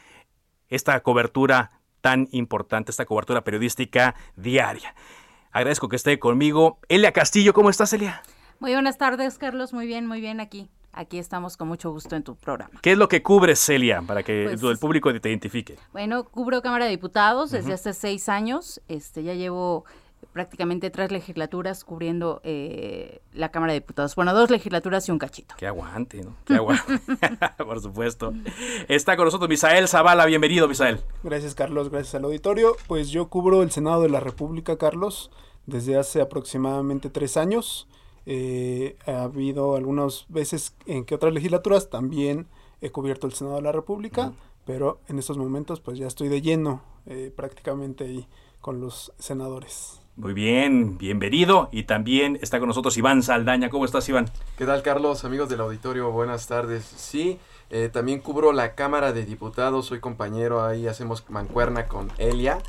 [0.70, 4.96] esta cobertura tan importante, esta cobertura periodística diaria.
[5.52, 6.80] Agradezco que esté conmigo.
[6.88, 8.22] Elia Castillo, ¿cómo estás, Elia?
[8.60, 9.74] Muy buenas tardes, Carlos.
[9.74, 10.70] Muy bien, muy bien aquí.
[10.92, 12.72] Aquí estamos con mucho gusto en tu programa.
[12.82, 15.78] ¿Qué es lo que cubre Celia para que Pues, el público te identifique?
[15.92, 18.82] Bueno, cubro Cámara de Diputados desde hace seis años.
[18.88, 19.86] Este, ya llevo
[20.34, 24.16] prácticamente tres legislaturas cubriendo eh, la Cámara de Diputados.
[24.16, 25.56] Bueno, dos legislaturas y un cachito.
[25.58, 26.36] Que aguante, ¿no?
[26.46, 27.00] Que aguante.
[27.58, 28.34] Por supuesto.
[28.88, 30.26] Está con nosotros Misael Zavala.
[30.26, 31.02] Bienvenido, Misael.
[31.24, 32.76] Gracias Carlos, gracias al auditorio.
[32.88, 35.32] Pues yo cubro el Senado de la República, Carlos,
[35.66, 37.88] desde hace aproximadamente tres años.
[38.32, 42.46] Eh, ha habido algunas veces en que otras legislaturas también
[42.80, 44.34] he cubierto el Senado de la República,
[44.68, 48.28] pero en estos momentos pues ya estoy de lleno eh, prácticamente ahí
[48.62, 50.00] con los senadores.
[50.16, 51.70] Muy bien, bienvenido.
[51.72, 53.72] Y también está con nosotros Iván Saldaña.
[53.72, 54.30] ¿Cómo estás, Iván?
[54.60, 55.26] ¿Qué tal, Carlos?
[55.26, 56.84] Amigos del auditorio, buenas tardes.
[56.86, 57.40] Sí,
[57.72, 62.60] eh, también cubro la Cámara de Diputados, soy compañero, ahí hacemos mancuerna con Elia.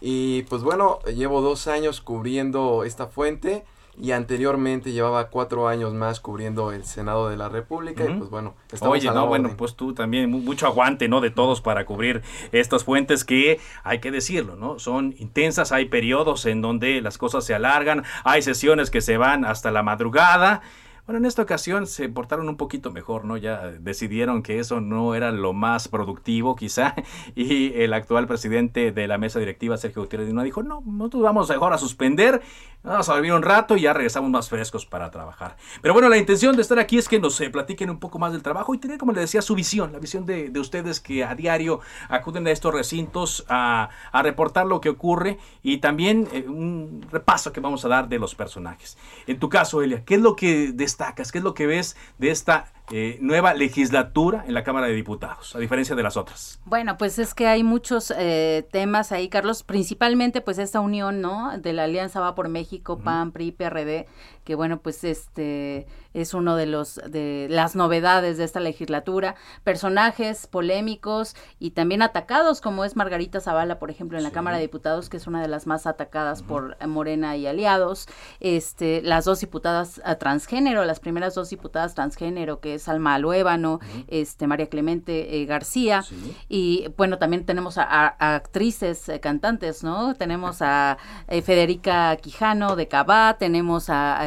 [0.00, 3.64] Y pues bueno, llevo dos años cubriendo esta fuente
[4.00, 8.04] y anteriormente llevaba cuatro años más cubriendo el Senado de la República.
[8.04, 11.20] Y pues bueno, Oye, no, bueno, pues tú también, mu- mucho aguante, ¿no?
[11.20, 14.78] De todos para cubrir estas fuentes que, hay que decirlo, ¿no?
[14.78, 19.44] Son intensas, hay periodos en donde las cosas se alargan, hay sesiones que se van
[19.44, 20.62] hasta la madrugada.
[21.08, 23.38] Bueno, en esta ocasión se portaron un poquito mejor, ¿no?
[23.38, 26.94] Ya decidieron que eso no era lo más productivo, quizá,
[27.34, 31.48] y el actual presidente de la mesa directiva, Sergio Gutiérrez Luna, dijo, no, nosotros vamos
[31.48, 32.42] mejor a suspender,
[32.82, 35.56] vamos a dormir un rato y ya regresamos más frescos para trabajar.
[35.80, 38.32] Pero bueno, la intención de estar aquí es que nos eh, platiquen un poco más
[38.32, 41.24] del trabajo y tener, como les decía, su visión, la visión de, de ustedes que
[41.24, 46.44] a diario acuden a estos recintos a, a reportar lo que ocurre y también eh,
[46.46, 48.98] un repaso que vamos a dar de los personajes.
[49.26, 51.30] En tu caso, Elia, ¿qué es lo que destacas?
[51.30, 55.54] ¿Qué es lo que ves de esta eh, nueva legislatura en la Cámara de Diputados,
[55.54, 56.58] a diferencia de las otras?
[56.64, 61.58] Bueno, pues es que hay muchos eh, temas ahí, Carlos, principalmente pues esta unión, ¿no?
[61.58, 64.06] De la Alianza Va por México, PAN, PRI, PRD,
[64.44, 70.46] que bueno, pues este es uno de los de las novedades de esta legislatura, personajes
[70.46, 75.10] polémicos y también atacados como es Margarita Zavala, por ejemplo, en la Cámara de Diputados,
[75.10, 78.08] que es una de las más atacadas por Morena y aliados,
[78.40, 83.78] este las dos diputadas a transgénero, las primeras dos diputadas transgénero que es Alma Aluébano,
[84.08, 86.02] este María Clemente eh, García
[86.48, 90.14] y bueno, también tenemos a, a- a actrices, eh, cantantes, ¿no?
[90.14, 94.20] Tenemos a eh, Federica Quijano de Cabá, tenemos a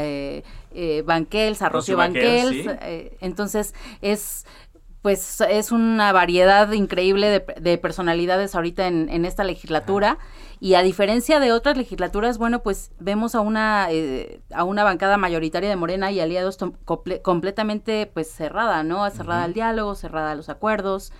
[1.05, 3.09] Banquels, a Rocío Banquels, sí.
[3.19, 4.45] entonces es
[5.01, 10.17] pues es una variedad increíble de, de personalidades ahorita en, en esta legislatura.
[10.59, 15.17] Y a diferencia de otras legislaturas, bueno, pues vemos a una eh, a una bancada
[15.17, 19.09] mayoritaria de Morena y aliados comple- completamente pues cerrada, ¿no?
[19.09, 21.11] Cerrada al diálogo, cerrada a los acuerdos,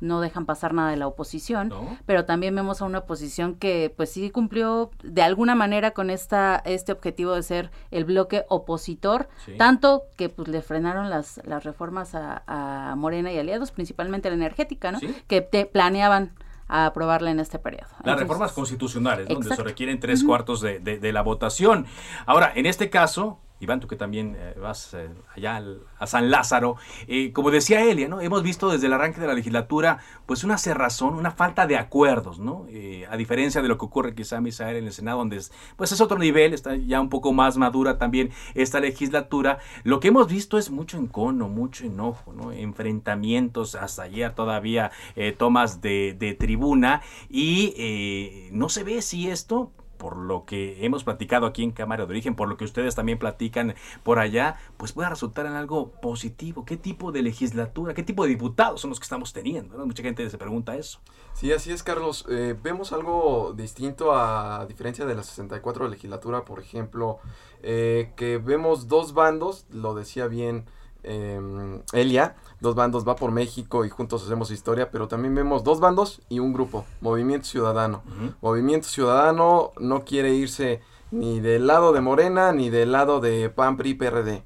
[0.00, 1.72] no dejan pasar nada de la oposición,
[2.06, 6.62] pero también vemos a una oposición que pues sí cumplió de alguna manera con esta
[6.64, 9.56] este objetivo de ser el bloque opositor, Sí.
[9.58, 14.36] tanto que pues le frenaron las las reformas a, a Morena y aliados, principalmente la
[14.36, 14.98] energética, ¿no?
[15.26, 16.32] Que te planeaban
[16.68, 17.88] a aprobarla en este periodo.
[17.90, 19.34] Las Entonces, reformas constitucionales, ¿no?
[19.34, 21.84] donde se requieren tres cuartos de, de- de la votación.
[22.26, 26.30] Ahora, en este caso, Iván, tú que también eh, vas eh, allá al- a San
[26.30, 28.20] Lázaro, eh, como decía Elia, ¿no?
[28.22, 32.38] hemos visto desde el arranque de la legislatura pues una cerrazón, una falta de acuerdos,
[32.38, 32.66] ¿no?
[33.10, 36.00] A diferencia de lo que ocurre quizá, Misael, en el Senado, donde es, pues es
[36.00, 40.56] otro nivel, está ya un poco más madura también esta legislatura, lo que hemos visto
[40.56, 42.52] es mucho encono, mucho enojo, ¿no?
[42.52, 44.90] enfrentamientos, hasta ayer todavía
[45.36, 51.62] tomas de, tribuna y no se ve si esto por lo que hemos platicado aquí
[51.62, 55.44] en Cámara de Origen, por lo que ustedes también platican por allá, pues pueda resultar
[55.44, 56.64] en algo positivo.
[56.64, 59.76] ¿Qué tipo de legislatura, qué tipo de diputados son los que estamos teniendo?
[59.84, 61.00] Mucha gente se pregunta eso.
[61.34, 62.24] Sí, así es, Carlos.
[62.30, 67.18] Eh, vemos algo distinto a, diferencia de la 64 legislatura, por ejemplo,
[67.62, 70.64] eh, que vemos dos bandos, lo decía bien
[71.02, 75.80] eh, Elia, dos bandos va por México y juntos hacemos historia, pero también vemos dos
[75.80, 78.02] bandos y un grupo, Movimiento Ciudadano.
[78.40, 83.76] Movimiento Ciudadano no quiere irse ni del lado de Morena ni del lado de PAN,
[83.76, 84.44] PRI, PRD.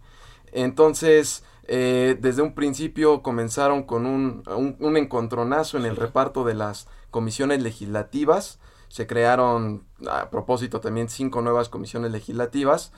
[0.53, 6.55] Entonces, eh, desde un principio comenzaron con un, un, un encontronazo en el reparto de
[6.55, 8.61] las comisiones legislativas.
[8.89, 12.93] Se crearon, a propósito, también cinco nuevas comisiones legislativas.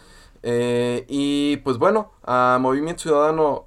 [0.49, 3.65] Eh, y pues bueno, a Movimiento Ciudadano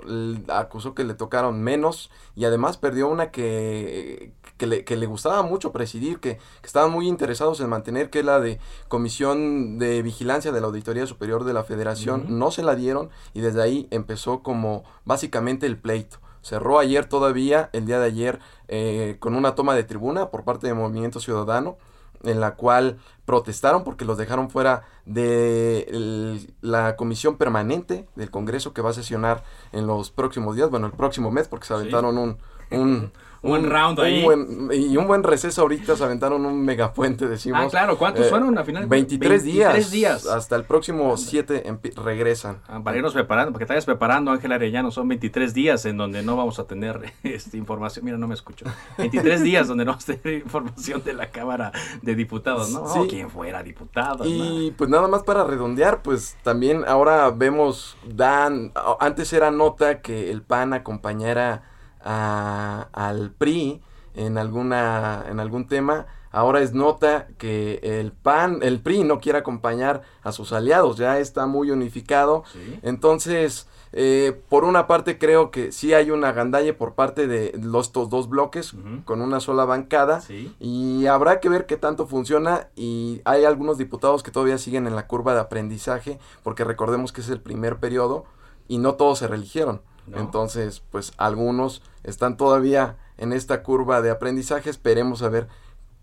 [0.48, 5.42] acusó que le tocaron menos y además perdió una que, que, le, que le gustaba
[5.42, 10.02] mucho presidir, que, que estaban muy interesados en mantener, que es la de Comisión de
[10.02, 12.40] Vigilancia de la Auditoría Superior de la Federación.
[12.40, 16.20] No se la dieron y desde ahí empezó como básicamente el pleito.
[16.42, 18.40] Cerró ayer todavía, el día de ayer,
[18.70, 21.78] eh, con una toma de tribuna por parte de Movimiento Ciudadano
[22.24, 28.74] en la cual protestaron porque los dejaron fuera de el- la comisión permanente del Congreso
[28.74, 32.18] que va a sesionar en los próximos días, bueno, el próximo mes, porque se aventaron
[32.18, 32.38] un...
[32.72, 34.24] un Un buen round un ahí.
[34.24, 37.62] buen- y un buen receso ahorita, se aventaron un megapuente, decimos.
[37.64, 38.86] Ah, claro, ¿cuántos fueron al final?
[38.88, 39.74] 23 días.
[39.74, 40.26] 23 días.
[40.28, 42.58] Hasta el próximo 7 empi- regresan.
[42.68, 45.96] Ah, Para irnos preparando, para que te vayas preparando, Ángel Arellano, son 23 días en
[45.98, 48.04] donde no vamos a tener esta información.
[48.04, 48.66] Mira, no me escucho.
[48.98, 51.72] 23 días donde no vamos a tener información de la Cámara
[52.02, 52.88] de Diputados, ¿no?
[52.94, 53.08] Sí.
[53.10, 54.26] Quien fuera diputado.
[54.26, 60.30] Y pues nada más para redondear, pues también ahora vemos, dan, antes era nota que
[60.30, 61.64] el PAN acompañara
[62.04, 63.82] a- al PRI
[64.16, 69.40] en alguna, en algún tema, ahora es nota que el PAN, el PRI no quiere
[69.40, 72.44] acompañar a sus aliados, ya está muy unificado,
[72.82, 77.88] entonces eh, por una parte creo que sí hay una gandalle por parte de los
[77.88, 80.22] estos dos bloques con una sola bancada.
[80.60, 82.68] Y habrá que ver qué tanto funciona.
[82.76, 87.22] Y hay algunos diputados que todavía siguen en la curva de aprendizaje porque recordemos que
[87.22, 88.26] es el primer periodo
[88.68, 89.82] y no todos se reeligieron.
[90.16, 94.70] Entonces, pues algunos están todavía en esta curva de aprendizaje.
[94.70, 95.48] Esperemos a ver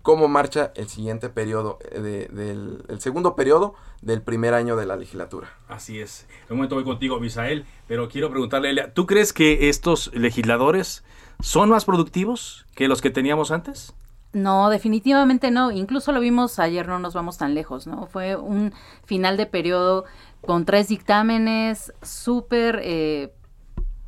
[0.03, 4.87] cómo marcha el siguiente periodo, eh, de- del el segundo periodo del primer año de
[4.87, 5.49] la legislatura.
[5.69, 6.27] Así es.
[6.47, 11.03] En un momento voy contigo, Misael, pero quiero preguntarle, Elia, ¿tú crees que estos legisladores
[11.41, 13.93] son más productivos que los que teníamos antes?
[14.33, 15.71] No, definitivamente no.
[15.73, 18.07] Incluso lo vimos ayer, no nos vamos tan lejos, ¿no?
[18.07, 18.73] Fue un
[19.05, 20.05] final de periodo
[20.45, 23.33] con tres dictámenes súper, eh,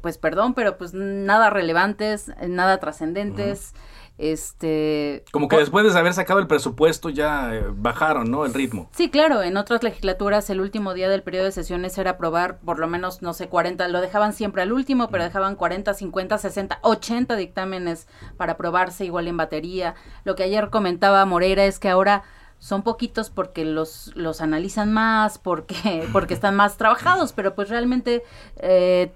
[0.09, 3.75] pues perdón, pero pues nada relevantes, eh, nada trascendentes.
[4.17, 5.23] Este.
[5.33, 8.47] Como que después de haber sacado el presupuesto ya eh, bajaron, ¿no?
[8.47, 8.89] El ritmo.
[8.95, 12.79] Sí, claro, en otras legislaturas el último día del periodo de sesiones era aprobar por
[12.79, 16.79] lo menos, no sé, 40, lo dejaban siempre al último, pero dejaban 40, 50, 60,
[16.81, 19.95] 80 dictámenes para aprobarse igual en batería.
[20.25, 22.23] Lo que ayer comentaba Moreira es que ahora
[22.59, 28.23] son poquitos porque los, los analizan más, porque, porque están más trabajados, pero pues realmente
[28.57, 29.13] eh,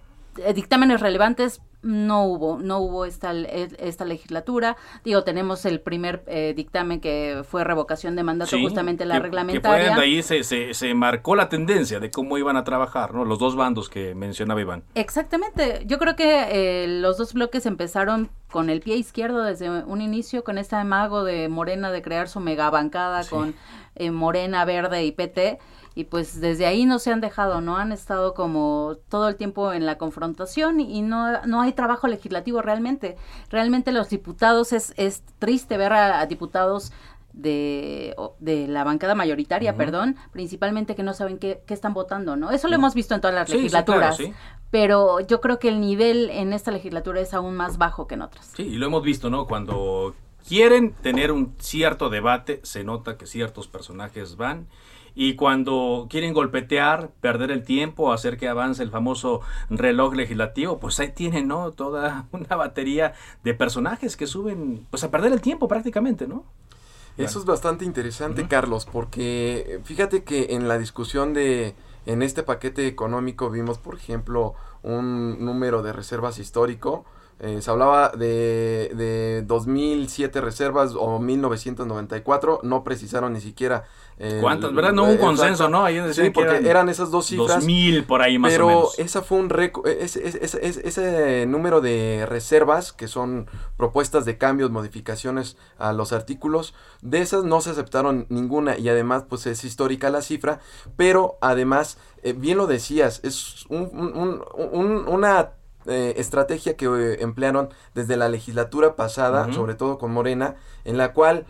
[0.54, 4.76] dictámenes relevantes no hubo, no hubo esta, eh, esta legislatura.
[5.04, 9.20] Digo, tenemos el primer eh, dictamen que fue revocación de mandato, Sí, justamente la que-
[9.20, 9.88] reglamentaria.
[9.88, 13.24] Que de ahí se, se, se marcó la tendencia de cómo iban a trabajar, ¿no?
[13.24, 14.84] Los dos bandos que mencionaba Iván.
[14.94, 15.82] Exactamente.
[15.86, 20.44] Yo creo que eh, los dos bloques empezaron con el pie izquierdo desde un inicio,
[20.44, 23.56] con este amago de Morena de crear su megabancada con
[23.96, 25.58] eh, Morena, Verde y PT.
[25.94, 27.76] Y pues desde ahí no se han dejado, ¿no?
[27.76, 32.62] Han estado como todo el tiempo en la confrontación y no, no hay trabajo legislativo
[32.62, 33.16] realmente.
[33.50, 36.92] Realmente los diputados, es, es triste ver a, a diputados
[37.32, 42.50] de, de la bancada mayoritaria, perdón, principalmente que no saben qué, qué están votando, ¿no?
[42.50, 42.80] Eso lo Mm.
[42.80, 44.16] hemos visto en todas las Sí, sí, legislaturas.
[44.16, 44.34] claro, sí.
[44.70, 48.22] Pero yo creo que el nivel en esta legislatura es aún más bajo que en
[48.22, 48.56] otras.
[48.56, 49.46] Sí, y lo hemos visto, ¿no?
[49.46, 50.14] Cuando
[50.46, 54.68] quieren tener un cierto debate, se nota que ciertos personajes van.
[55.14, 59.40] Y cuando quieren golpetear, perder el tiempo, hacer que avance el famoso
[59.70, 61.72] reloj legislativo, pues ahí tienen, ¿no?
[61.72, 66.44] Toda una batería de personajes que suben, pues a perder el tiempo prácticamente, ¿no?
[67.18, 71.74] Eso es bastante interesante, Carlos, porque eh, fíjate que en la discusión de,
[72.06, 77.04] en este paquete económico vimos, por ejemplo, un número de reservas histórico.
[77.44, 83.82] Eh, se hablaba de, de 2007 reservas o 1994, no precisaron ni siquiera.
[84.16, 84.72] el- ¿Cuántas?
[84.72, 84.92] ¿Verdad?
[84.92, 85.68] No hubo un eh, consenso.
[85.68, 85.84] ¿no?
[85.84, 87.48] Ahí sí, que porque eran eran, esas dos cifras.
[87.56, 88.98] 2000 por ahí más o pero menos.
[88.98, 94.38] esa fue un récord, ese, ese- ese- ese- número de reservas, que son propuestas de
[94.38, 99.64] cambios, modificaciones a los artículos, de esas no se aceptaron ninguna y además pues es
[99.64, 100.60] histórica la cifra,
[100.96, 105.54] pero además, eh, bien lo decías, es un- un- un- una
[105.86, 111.12] eh, estrategia que eh, emplearon desde la legislatura pasada, sobre todo con Morena, en la
[111.12, 111.46] cual,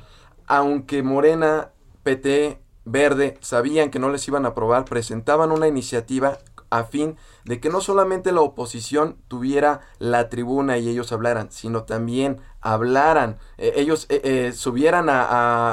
[0.47, 1.71] aunque Morena,
[2.03, 6.39] PT, Verde sabían que no les iban a aprobar, presentaban una iniciativa
[6.71, 11.85] a fin de que no solamente la oposición tuviera la tribuna y ellos hablaran, sino
[11.85, 15.23] también hablaran, eh, ellos eh, eh, subieran a,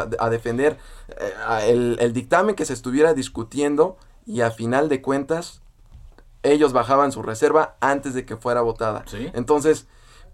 [0.01, 0.77] a- a defender
[1.47, 5.61] a el, el dictamen que se estuviera discutiendo y a final de cuentas
[6.43, 9.03] ellos bajaban su reserva antes de que fuera votada.
[9.33, 9.87] Entonces,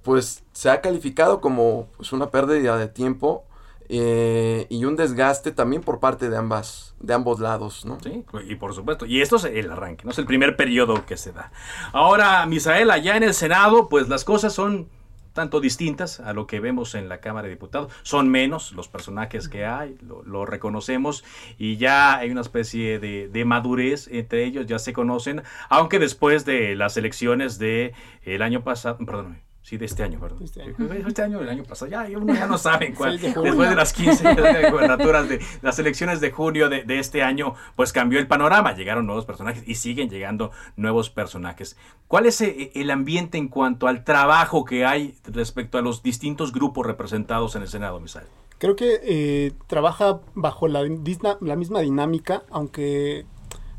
[0.03, 3.45] pues se ha calificado como pues, una pérdida de tiempo
[3.89, 7.97] eh, y un desgaste también por parte de ambas, de ambos lados, ¿no?
[8.01, 9.05] Sí, y por supuesto.
[9.05, 11.51] Y esto es el arranque, no es el primer periodo que se da.
[11.91, 14.89] Ahora, Misael, allá en el Senado, pues las cosas son
[15.35, 17.91] tanto distintas a lo que vemos en la Cámara de Diputados.
[18.03, 21.25] Son menos los personajes que hay, lo, reconocemos,
[21.59, 26.75] y ya hay una especie de, madurez entre ellos, ya se conocen, aunque después de
[26.75, 30.43] las elecciones de el año pasado, perdón, sí, de este año, perdón.
[30.43, 30.61] Este
[31.23, 33.19] año, el año pasado, ya, uno ya no saben cuál.
[33.19, 33.33] De.
[33.33, 37.55] Después de las 15 de gubernaturas de las elecciones de junio de, de este año,
[37.75, 41.77] pues cambió el panorama, llegaron nuevos personajes y siguen llegando nuevos personajes.
[42.07, 46.53] ¿Cuál es eh, el ambiente en cuanto al trabajo que hay respecto a los distintos
[46.53, 48.27] grupos representados en el Senado, Misael?
[48.59, 53.25] Creo que eh, trabaja bajo la misma dinámica, aunque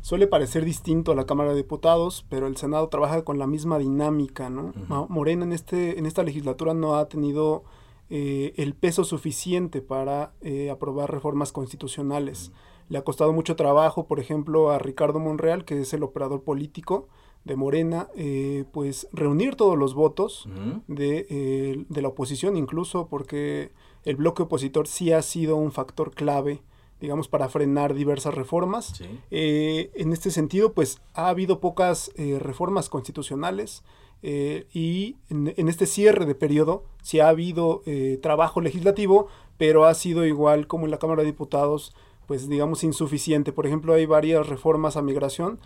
[0.07, 3.77] suele parecer distinto a la Cámara de Diputados, pero el Senado trabaja con la misma
[3.77, 4.71] dinámica, ¿no?
[5.09, 7.65] Morena en, este, en esta legislatura no ha tenido
[8.09, 12.53] eh, el peso suficiente para eh, aprobar reformas constitucionales.
[12.87, 17.09] Le ha costado mucho trabajo, por ejemplo, a Ricardo Monreal, que es el operador político
[17.43, 20.47] de Morena, eh, pues reunir todos los votos
[20.87, 23.73] de, eh, de la oposición, incluso porque
[24.05, 26.61] el bloque opositor sí ha sido un factor clave,
[26.99, 29.01] digamos, para frenar diversas reformas.
[29.31, 33.83] Eh, en este sentido, pues ha habido pocas eh, reformas constitucionales
[34.23, 37.83] eh, y en, en este cierre de periodo sí ha habido
[38.21, 39.27] trabajo legislativo,
[39.57, 41.95] pero ha sido igual como en la Cámara de Diputados
[42.25, 43.53] pues digamos insuficiente.
[43.53, 45.59] Por ejemplo, hay varias reformas a migración,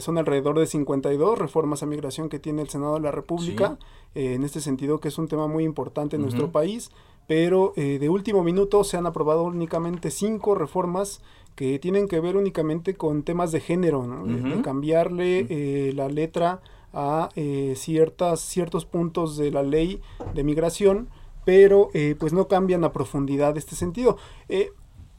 [0.00, 3.76] son alrededor de 52 reformas a migración que tiene el Senado de la República,
[4.14, 6.90] en este sentido que es un tema muy importante en nuestro país,
[7.28, 11.22] pero eh, de último minuto se han aprobado únicamente cinco reformas
[11.54, 14.24] que tienen que ver únicamente con temas de género, ¿no?
[14.24, 16.60] de, cambiarle eh, la letra
[16.92, 20.00] a eh, ciertas, ciertos puntos de la ley
[20.34, 21.08] de migración,
[21.44, 24.16] pero eh, pues no cambian a profundidad este sentido.
[24.48, 24.70] Eh,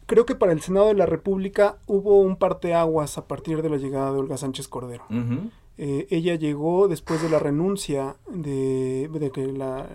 [0.05, 3.77] creo que para el Senado de la República hubo un parteaguas a partir de la
[3.77, 5.05] llegada de Olga Sánchez Cordero.
[5.77, 9.87] Eh, ella llegó después de la renuncia de, de que la...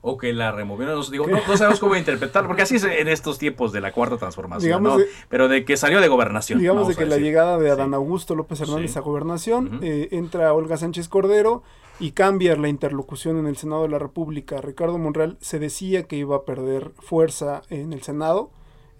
[0.00, 3.08] O que la removieron, no, digo, no, no sabemos cómo interpretarlo, porque así es en
[3.08, 4.98] estos tiempos de la cuarta transformación, Digamos ¿no?
[4.98, 6.60] de- Pero de que salió de gobernación.
[6.60, 7.24] Digamos de que la decir.
[7.24, 8.98] llegada de Adán Augusto López Hernández Sí.
[8.98, 11.64] a gobernación, eh, entra Olga Sánchez Cordero
[11.98, 14.60] y cambia la interlocución en el Senado de la República.
[14.60, 18.50] Ricardo Monreal se decía que iba a perder fuerza en el Senado.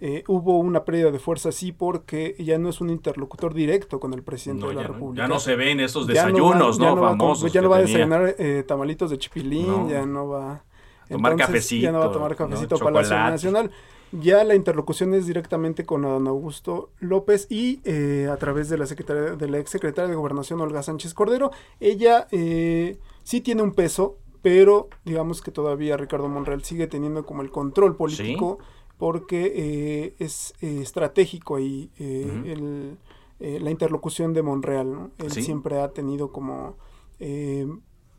[0.01, 4.13] Eh, hubo una pérdida de fuerza, sí, porque ya no es un interlocutor directo con
[4.13, 5.23] el presidente No, de la ya, no, República.
[5.23, 6.25] ya no se ven esos Ya no va-
[6.55, 7.01] desayunos, ya ¿no?
[7.01, 7.51] va a com- Famosos.
[7.53, 10.63] ya no va a desayunar eh, tamalitos de chipilín, ya no va
[11.09, 12.77] Tomar entonces, Ya no va a tomar cafecito, ¿no?
[12.77, 13.31] cafecito Palacio Chocolate.
[13.31, 13.71] Nacional.
[14.11, 18.87] Ya la interlocución es directamente con Adán Augusto López y eh, a través de la
[18.87, 21.51] secretaria, de la ex secretaria de Gobernación Olga Sánchez Cordero.
[21.79, 27.43] Ella eh, sí tiene un peso, pero digamos que todavía Ricardo Monreal sigue teniendo como
[27.43, 28.57] el control político
[28.97, 32.97] porque eh, es estratégico ahí el,
[33.39, 34.91] la interlocución de Monreal.
[34.91, 35.11] ¿no?
[35.19, 35.43] Él Sí.
[35.43, 36.77] siempre ha tenido como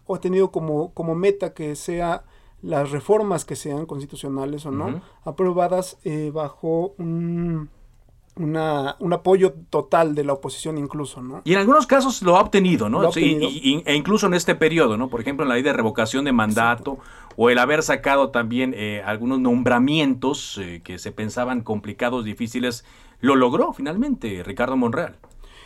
[0.07, 2.25] o ha tenido como, como meta que sea
[2.63, 7.69] las reformas que sean constitucionales o no, aprobadas eh, bajo un,
[8.37, 11.43] una- un apoyo total de la oposición incluso, ¿no?
[11.45, 13.01] Y en algunos casos lo ha obtenido, ¿no?
[13.03, 13.49] Lo ha Sí, obtenido.
[13.51, 15.09] y- y- e incluso en este periodo, ¿no?
[15.09, 16.99] Por ejemplo, en la ley de revocación de mandato
[17.37, 22.85] o el haber sacado también eh, algunos nombramientos eh, que se pensaban complicados, difíciles,
[23.21, 25.17] lo logró finalmente Ricardo Monreal.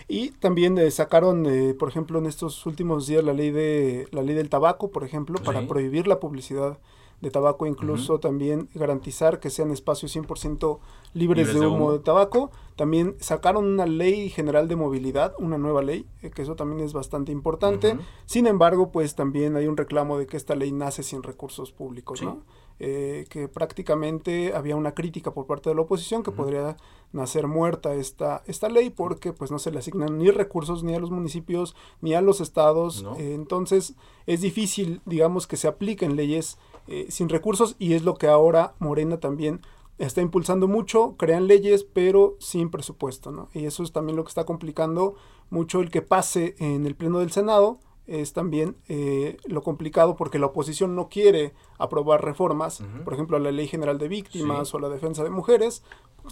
[0.08, 4.22] Y también eh, sacaron, eh, por ejemplo, en estos últimos días la ley de la
[4.22, 6.78] ley del tabaco, por ejemplo, para prohibir la publicidad
[7.20, 10.78] de tabaco, incluso también garantizar que sean espacios 100%
[11.14, 12.50] libres, Libres de de humo de tabaco.
[12.76, 16.92] También sacaron una ley general de movilidad, una nueva ley, eh, que eso también es
[16.92, 17.96] bastante importante.
[18.26, 22.18] Sin embargo, pues también hay un reclamo de que esta ley nace sin recursos públicos,
[22.18, 22.26] Sí.
[22.26, 22.42] ¿no?
[22.80, 26.76] Eh, que prácticamente había una crítica por parte de la oposición que podría
[27.12, 30.98] nacer muerta esta, esta ley porque pues no se le asignan ni recursos ni a
[30.98, 33.04] los municipios ni a los estados.
[33.04, 33.14] No.
[33.14, 33.94] Eh, entonces
[34.26, 36.58] es difícil, digamos, que se apliquen leyes
[36.88, 39.60] eh, sin recursos y es lo que ahora Morena también
[39.98, 43.50] está impulsando mucho, crean leyes pero sin presupuesto, ¿no?
[43.54, 45.14] Y eso es también lo que está complicando
[45.48, 50.38] mucho el que pase en el Pleno del Senado es también eh, lo complicado porque
[50.38, 54.76] la oposición no quiere aprobar reformas, por ejemplo, la Ley General de Víctimas Sí.
[54.76, 55.82] o la defensa de mujeres,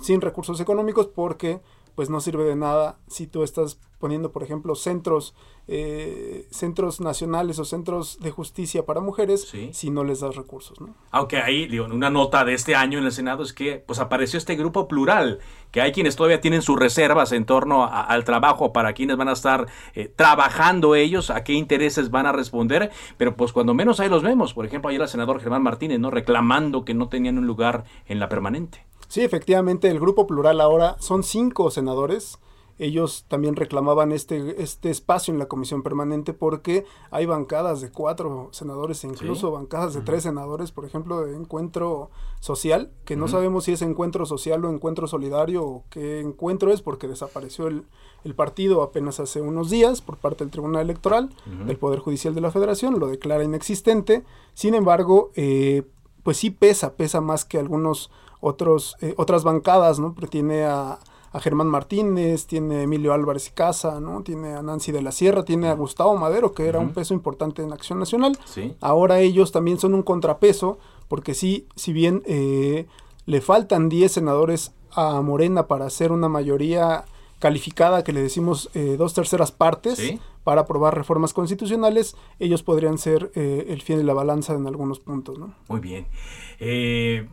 [0.03, 1.61] sin recursos económicos porque
[1.95, 5.34] pues no sirve de nada si tú estás poniendo, por ejemplo, centros,
[5.68, 9.70] eh, centros nacionales o centros de justicia para mujeres Sí.
[9.72, 10.95] si no les das recursos, ¿no?
[11.12, 14.38] Aunque ahí, digo, una nota de este año en el Senado es que pues apareció
[14.38, 15.38] este grupo plural,
[15.70, 19.28] que hay quienes todavía tienen sus reservas en torno a- al trabajo, para quienes van
[19.28, 24.01] a estar eh, trabajando ellos, a qué intereses van a responder, pero pues cuando menos
[24.01, 24.53] ahí los vemos.
[24.53, 26.11] Por ejemplo, ayer el senador Germán Martínez, ¿no?
[26.11, 28.84] Reclamando que no tenían un lugar en la permanente.
[29.12, 32.38] Sí, efectivamente, el grupo plural ahora son cinco senadores.
[32.78, 38.48] Ellos también reclamaban este, este espacio en la comisión permanente porque hay bancadas de cuatro
[38.52, 39.52] senadores e incluso Sí.
[39.52, 42.08] bancadas de tres senadores, por ejemplo, de encuentro
[42.40, 46.80] social, que no sabemos si es encuentro social o encuentro solidario o qué encuentro es
[46.80, 47.84] porque desapareció el,
[48.24, 51.28] el partido apenas hace unos días por parte del Tribunal Electoral,
[51.66, 54.24] del Poder Judicial de la Federación, lo declara inexistente.
[54.54, 55.82] Sin embargo, eh,
[56.22, 58.10] pues sí pesa, pesa más que algunos
[58.43, 60.14] otros, eh, otras bancadas, ¿no?
[60.14, 60.99] Pero tiene a,
[61.32, 64.22] a Germán Martínez, tiene a Emilio Álvarez y Casa, ¿no?
[64.22, 67.62] Tiene a Nancy de la Sierra, tiene a Gustavo Madero, que era un peso importante
[67.62, 68.36] en Acción Nacional.
[68.45, 68.74] Sí.
[68.82, 70.78] Ahora ellos también son un contrapeso,
[71.09, 72.86] porque sí, si bien eh,
[73.24, 77.05] le faltan 10 senadores a Morena para hacer una mayoría
[77.38, 80.20] calificada, que le decimos eh, dos terceras partes, Sí.
[80.45, 85.01] para aprobar reformas constitucionales, ellos podrían ser eh, el fiel de la balanza en algunos
[85.01, 85.55] puntos, ¿no?
[85.68, 86.07] Muy bien.
[86.61, 87.28] Eh,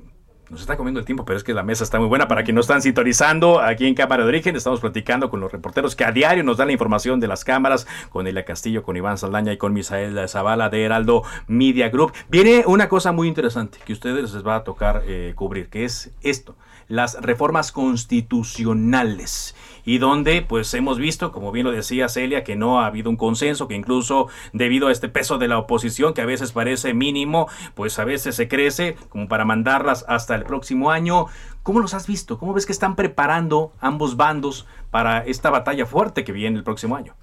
[0.49, 2.57] nos está comiendo el tiempo, pero es que la mesa está muy buena para quienes
[2.57, 4.55] nos están sintonizando aquí en Cámara de Origen.
[4.55, 7.87] Estamos platicando con los reporteros que a diario nos dan la información de las cámaras,
[8.09, 12.13] con Elia Castillo, con Iván Saldaña y con Misael Zavala de Heraldo Media Group.
[12.29, 15.85] Viene una cosa muy interesante que a ustedes les va a tocar eh, cubrir, que
[15.85, 16.55] es esto,
[16.87, 22.79] las reformas constitucionales y donde pues hemos visto, como bien lo decía Celia, que no
[22.79, 26.25] ha habido un consenso, que incluso debido a este peso de la oposición, que a
[26.25, 31.27] veces parece mínimo, pues a veces se crece como para mandarlas hasta el próximo año.
[31.63, 32.39] ¿Cómo los has visto?
[32.39, 36.95] ¿Cómo ves que están preparando ambos bandos para esta batalla fuerte que viene el próximo
[36.95, 37.15] año?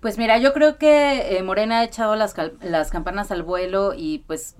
[0.00, 4.18] Pues mira, yo creo que eh, Morena ha echado las, las campanas al vuelo y
[4.26, 4.56] pues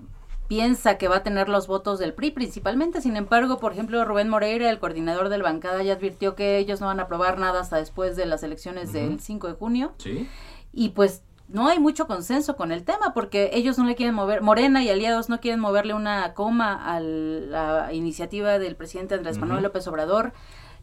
[0.49, 3.01] piensa que va a tener los votos del PRI principalmente.
[3.01, 6.87] Sin embargo, por ejemplo, Rubén Moreira, el coordinador del bancada, ya advirtió que ellos no
[6.87, 9.93] van a aprobar nada hasta después de las elecciones del 5 de junio.
[9.99, 10.27] Sí.
[10.73, 14.41] Y pues no hay mucho consenso con el tema porque ellos no le quieren mover,
[14.41, 19.63] Morena y aliados no quieren moverle una coma a la iniciativa del presidente Andrés Manuel
[19.63, 20.33] López Obrador.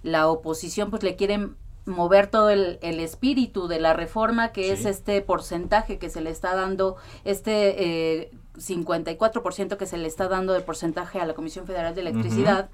[0.02, 4.84] La oposición pues le quieren mover todo el, el espíritu de la reforma que es
[4.86, 10.52] este porcentaje que se le está dando, este eh, 54% que se le está dando
[10.52, 12.70] de porcentaje a la Comisión Federal de Electricidad.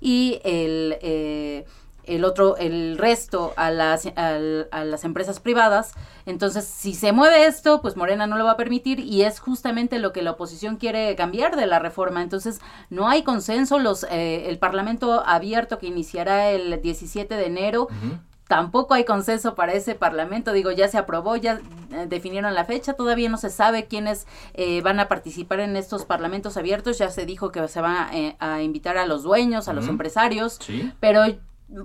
[0.00, 0.98] Y el...
[1.00, 1.64] Eh,
[2.14, 5.92] el otro, el resto a las, a las empresas privadas.
[6.26, 9.98] Entonces, si se mueve esto, pues Morena no lo va a permitir y es justamente
[9.98, 12.22] lo que la oposición quiere cambiar de la reforma.
[12.22, 13.78] Entonces, no hay consenso.
[13.78, 17.88] Los, eh, el Parlamento abierto que iniciará el 17 de enero.
[18.48, 21.60] Tampoco hay consenso para ese parlamento, digo, ya se aprobó, ya
[21.92, 26.04] eh, definieron la fecha, todavía no se sabe quiénes eh, van a participar en estos
[26.04, 29.72] parlamentos abiertos, ya se dijo que se va eh, a invitar a los dueños, a
[29.72, 30.90] los empresarios, Sí.
[30.98, 31.22] pero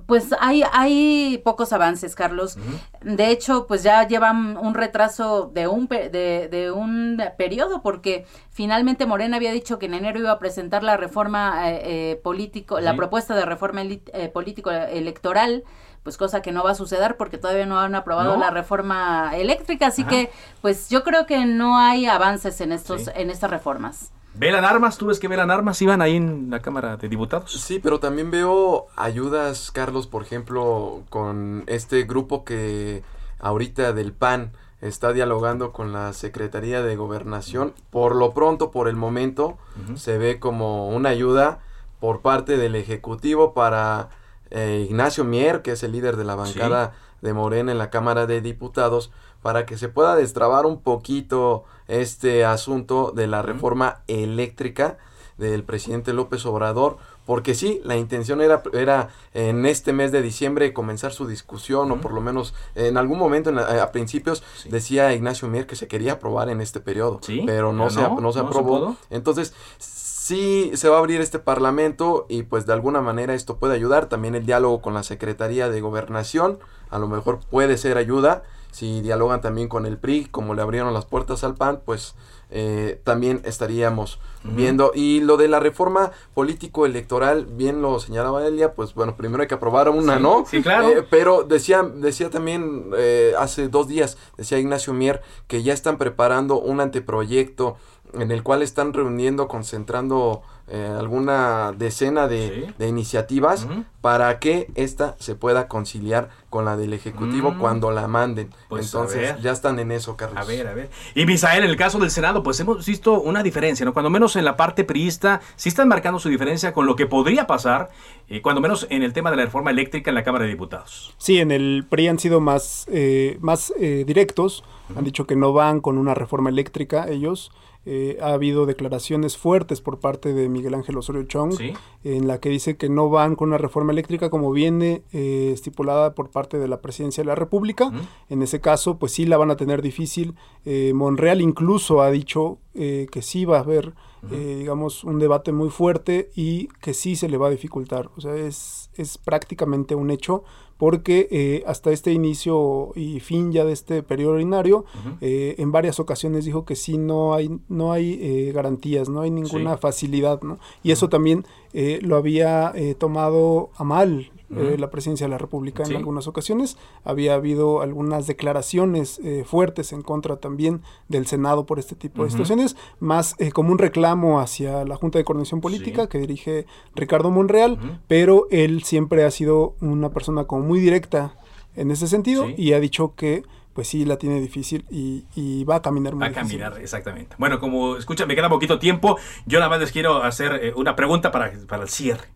[0.07, 2.57] pues hay, hay pocos avances, Carlos.
[3.01, 9.05] De hecho, pues ya llevan un retraso de un, de, de un periodo, porque finalmente
[9.05, 11.81] Morena había dicho que en enero iba a presentar la reforma eh,
[12.11, 15.63] eh, político, la propuesta de reforma eh, político electoral,
[16.03, 18.39] pues cosa que no va a suceder porque todavía no han aprobado ¿No?
[18.39, 20.09] la reforma eléctrica, así Ajá.
[20.11, 20.31] que
[20.61, 23.11] pues yo creo que no hay avances en estos, Sí.
[23.15, 24.11] en estas reformas.
[24.37, 24.97] ¿Velan armas?
[24.97, 25.81] ¿Tú ves que velan armas?
[25.81, 27.51] ¿Iban ahí en la Cámara de Diputados?
[27.51, 33.01] Sí, pero también veo ayudas, Carlos, por ejemplo, con este grupo que
[33.39, 37.73] ahorita del PAN está dialogando con la Secretaría de Gobernación.
[37.91, 39.57] Por lo pronto, por el momento,
[39.95, 41.59] se ve como una ayuda
[42.01, 44.09] por parte del Ejecutivo para
[44.51, 48.27] eh, Ignacio Mier, que es el líder de la bancada de Morena en la Cámara
[48.27, 49.11] de Diputados,
[49.41, 54.97] para que se pueda destrabar un poquito este asunto de la reforma eléctrica
[55.37, 60.71] del presidente López Obrador, porque sí, la intención era, era en este mes de diciembre
[60.73, 65.13] comenzar su discusión, o por lo menos en algún momento en la- a principios decía
[65.13, 68.31] Ignacio Mier que se quería aprobar en este periodo, pero no, pero se, no, no
[68.31, 68.77] se no se aprobó.
[69.09, 73.75] Entonces, sí se va a abrir este parlamento y pues de alguna manera esto puede
[73.75, 74.07] ayudar.
[74.07, 76.59] También el diálogo con la Secretaría de Gobernación,
[76.89, 78.43] a lo mejor puede ser ayuda.
[78.75, 82.13] Si dialogan también con el PRI, como le abrieron las puertas al PAN, pues
[82.51, 84.91] eh, también estaríamos viendo.
[84.93, 89.55] Y lo de la reforma político-electoral, bien lo señalaba Elia, pues bueno, primero hay que
[89.55, 90.45] aprobar una, Sí, ¿no?
[90.45, 90.89] sí, claro.
[90.89, 95.97] Eh, pero decía, decía también eh, hace dos días, decía Ignacio Mier, que ya están
[95.97, 97.77] preparando un anteproyecto
[98.13, 103.67] en el cual están reuniendo, concentrando eh, alguna decena de, de iniciativas
[104.01, 107.59] para que esta se pueda conciliar con la del Ejecutivo Mm.
[107.59, 108.49] cuando la manden.
[108.69, 110.39] Pues, Entonces ya están en eso, Carlos.
[110.39, 110.89] A ver, a ver.
[111.13, 113.93] Y Misael, en el caso del Senado, pues hemos visto una diferencia, ¿no?
[113.93, 117.45] Cuando menos en la parte priista, sí están marcando su diferencia con lo que podría
[117.47, 117.89] pasar,
[118.29, 121.13] eh, cuando menos en el tema de la reforma eléctrica en la Cámara de Diputados.
[121.17, 124.63] Sí, en el PRI han sido más, eh, más eh, directos,
[124.95, 127.51] han dicho que no van con una reforma eléctrica ellos.
[127.85, 131.73] Eh, ha habido declaraciones fuertes por parte de Miguel Ángel Osorio Chong, Sí.
[132.03, 136.13] en la que dice que no van con una reforma eléctrica como viene eh, estipulada
[136.15, 137.91] por parte de la presidencia de la República.
[138.29, 140.35] En ese caso, pues sí la van a tener difícil.
[140.65, 143.93] Eh, Monreal incluso ha dicho eh, que sí va a haber,
[144.31, 148.09] eh, digamos, un debate muy fuerte y que sí se le va a dificultar.
[148.17, 150.43] O sea, es, es prácticamente un hecho
[150.77, 154.85] porque eh, hasta este inicio y fin ya de este periodo ordinario,
[155.21, 159.31] eh, en varias ocasiones dijo que sí no hay, no hay eh, garantías, no hay
[159.31, 159.79] ninguna Sí.
[159.81, 160.57] facilidad, ¿no?
[160.83, 161.45] Y eso también
[161.77, 165.95] eh, lo había eh, tomado a mal eh, la presidencia de la República en Sí.
[165.95, 166.77] algunas ocasiones.
[167.03, 172.29] Había habido algunas declaraciones eh, fuertes en contra también del Senado por este tipo de
[172.29, 176.65] situaciones, más eh, como un reclamo hacia la Junta de Coordinación Política que dirige
[176.95, 181.35] Ricardo Monreal, pero él siempre ha sido una persona como muy directa
[181.75, 182.53] en ese sentido Sí.
[182.57, 183.43] y ha dicho que
[183.75, 186.59] pues sí la tiene difícil y, y va a caminar muy Va a difícil.
[186.61, 187.35] caminar, exactamente.
[187.37, 189.19] Bueno, como escucha, me queda poquito tiempo.
[189.45, 192.29] Yo nada más les quiero hacer eh, una pregunta para, para el cierre.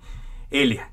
[0.51, 0.91] Elia,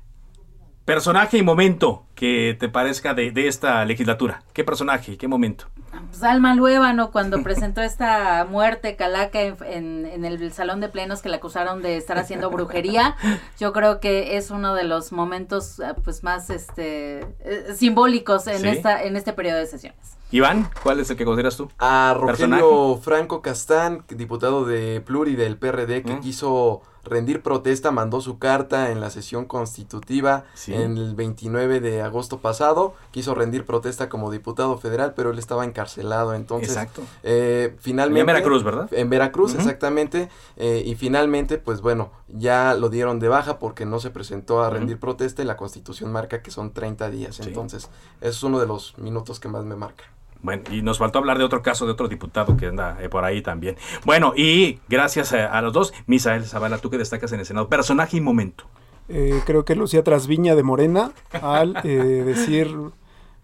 [0.85, 4.41] personaje y momento que te parezca de, de esta legislatura.
[4.51, 5.67] ¿Qué personaje qué momento?
[6.09, 11.21] Pues Alma Luébano cuando presentó esta muerte calaca en, en- en el salón de plenos
[11.21, 13.15] que la acusaron de estar haciendo brujería,
[13.59, 18.59] yo creo que es uno de los momentos eh, pues más este eh, simbólicos en
[18.61, 18.67] Sí.
[18.67, 20.17] esta en este periodo de sesiones.
[20.29, 21.69] Iván, ¿cuál es el que consideras tú?
[21.79, 22.61] A Personaje.
[22.61, 28.91] Rogelio Franco Castán, diputado de Pluri del PRD, que quiso rendir protesta, mandó su carta
[28.91, 30.73] en la sesión constitutiva Sí.
[30.73, 35.63] en el 29 de agosto pasado, quiso rendir protesta como diputado federal, pero él estaba
[35.63, 36.69] encarcelado, entonces...
[36.69, 37.03] Exacto.
[37.23, 38.21] Eh, finalmente...
[38.21, 38.91] En Veracruz, ¿verdad?
[38.91, 40.29] En Veracruz, exactamente.
[40.55, 44.69] eh, y finalmente, pues bueno, ya lo dieron de baja porque no se presentó a
[44.69, 47.39] rendir protesta y la constitución marca que son 30 días.
[47.39, 47.89] Entonces,
[48.21, 50.05] es uno de los minutos que más me marca.
[50.41, 53.25] Bueno, y nos faltó hablar de otro caso de otro diputado que anda eh, por
[53.25, 53.75] ahí también.
[54.05, 57.67] Bueno, y gracias a, a los dos, Misael Zavala, tú que destacas en el Senado,
[57.69, 58.65] personaje y momento.
[59.09, 61.89] Eh, creo que Lucía Trasviña de Morena al eh,
[62.25, 62.75] decir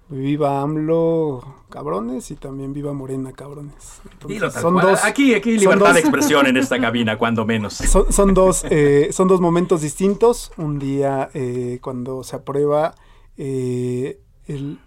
[0.10, 4.02] viva AMLO cabrones y también viva Morena cabrones.
[4.04, 5.00] Entonces, Dilo tal cual.
[5.04, 7.74] aquí, aquí son libertad dos- de expresión en esta cabina, cuando menos.
[7.94, 10.52] Son, son dos, eh, son dos momentos distintos.
[10.58, 12.94] Un día eh, cuando se aprueba,
[13.38, 14.80] eh, el-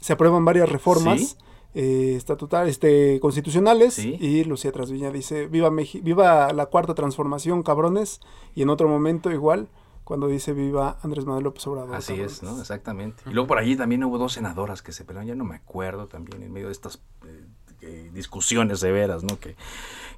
[0.00, 1.36] se aprueban varias reformas Sí.
[1.74, 2.18] eh,
[2.66, 4.16] este, constitucionales, Sí.
[4.18, 5.70] y Lucía Trasviña dice viva,
[6.02, 8.20] viva la cuarta transformación, cabrones,
[8.54, 9.68] y en otro momento igual
[10.10, 11.94] cuando dice viva Andrés Manuel López Obrador.
[11.94, 12.58] Así es, ¿no?
[12.58, 13.22] Exactamente.
[13.26, 16.08] Y luego por allí también hubo dos senadoras que se pelearon, ya no me acuerdo
[16.08, 17.44] también, en medio de estas eh,
[17.82, 19.38] eh, discusiones severas, ¿no?
[19.38, 19.54] Que,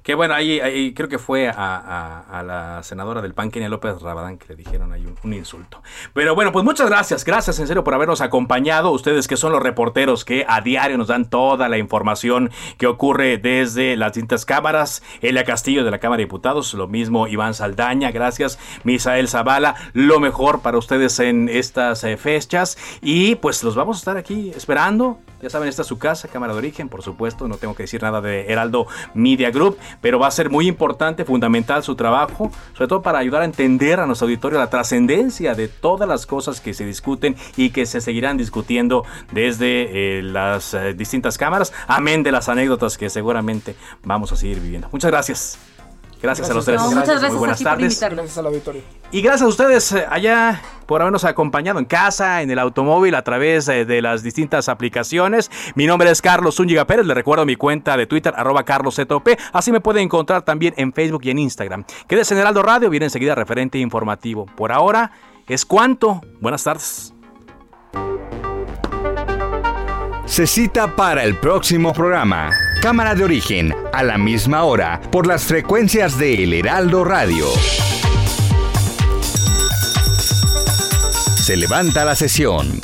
[0.03, 4.49] que bueno, ahí, creo que fue a la senadora del PAN, Kenia López Rabadán, que
[4.49, 5.81] le dijeron ahí un, un insulto.
[6.13, 9.63] Pero bueno, pues muchas gracias, gracias en serio por habernos acompañado, ustedes que son los
[9.63, 15.03] reporteros que a diario nos dan toda la información que ocurre desde las distintas cámaras,
[15.21, 20.19] Elia Castillo de la Cámara de Diputados, lo mismo Iván Saldaña, gracias, Misael Zavala, lo
[20.19, 25.19] mejor para ustedes en estas eh, fechas y pues los vamos a estar aquí esperando.
[25.43, 28.01] Ya saben, esta es su casa, Cámara de Origen, por supuesto, no tengo que decir
[28.01, 32.87] nada de Heraldo Media Group, pero va a ser muy importante, fundamental su trabajo, sobre
[32.87, 36.73] todo para ayudar a entender a nuestro auditorio la trascendencia de todas las cosas que
[36.73, 42.31] se discuten y que se seguirán discutiendo desde eh, las eh, distintas cámaras, amén de
[42.31, 43.75] las anécdotas que seguramente
[44.05, 44.87] vamos a seguir viviendo.
[44.93, 45.72] Muchas gracias.
[46.23, 46.79] Gracias, a los tres.
[46.79, 47.91] No, muchas gracias Muy buenas a ti por tardes.
[47.91, 48.17] invitarnos.
[48.17, 48.81] Gracias al auditorio.
[49.11, 53.23] Y gracias a ustedes eh, allá por habernos acompañado en casa, en el automóvil, a
[53.23, 55.51] través eh, de las distintas aplicaciones.
[55.75, 57.05] Mi nombre es Carlos Zúñiga Pérez.
[57.05, 59.37] Le recuerdo mi cuenta de Twitter, arroba carlosZOP.
[59.51, 61.83] Así me pueden encontrar también en Facebook y en Instagram.
[62.07, 64.45] Quédese en Heraldo Radio, viene enseguida referente informativo.
[64.45, 65.11] Por ahora,
[65.45, 66.21] es cuanto.
[66.39, 67.13] Buenas tardes.
[70.25, 72.49] Se cita para el próximo programa.
[72.83, 77.45] Cámara de origen, a la misma hora, por las frecuencias de El Heraldo Radio.
[81.37, 82.81] Se levanta la sesión.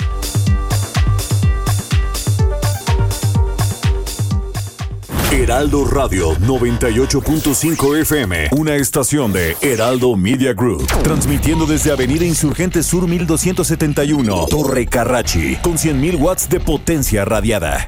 [5.34, 13.06] Heraldo Radio 98.5 FM, una estación de Heraldo Media Group, transmitiendo desde Avenida Insurgente Sur
[13.06, 17.86] 1271, Torre Carrachi, con 100.000 watts de potencia radiada.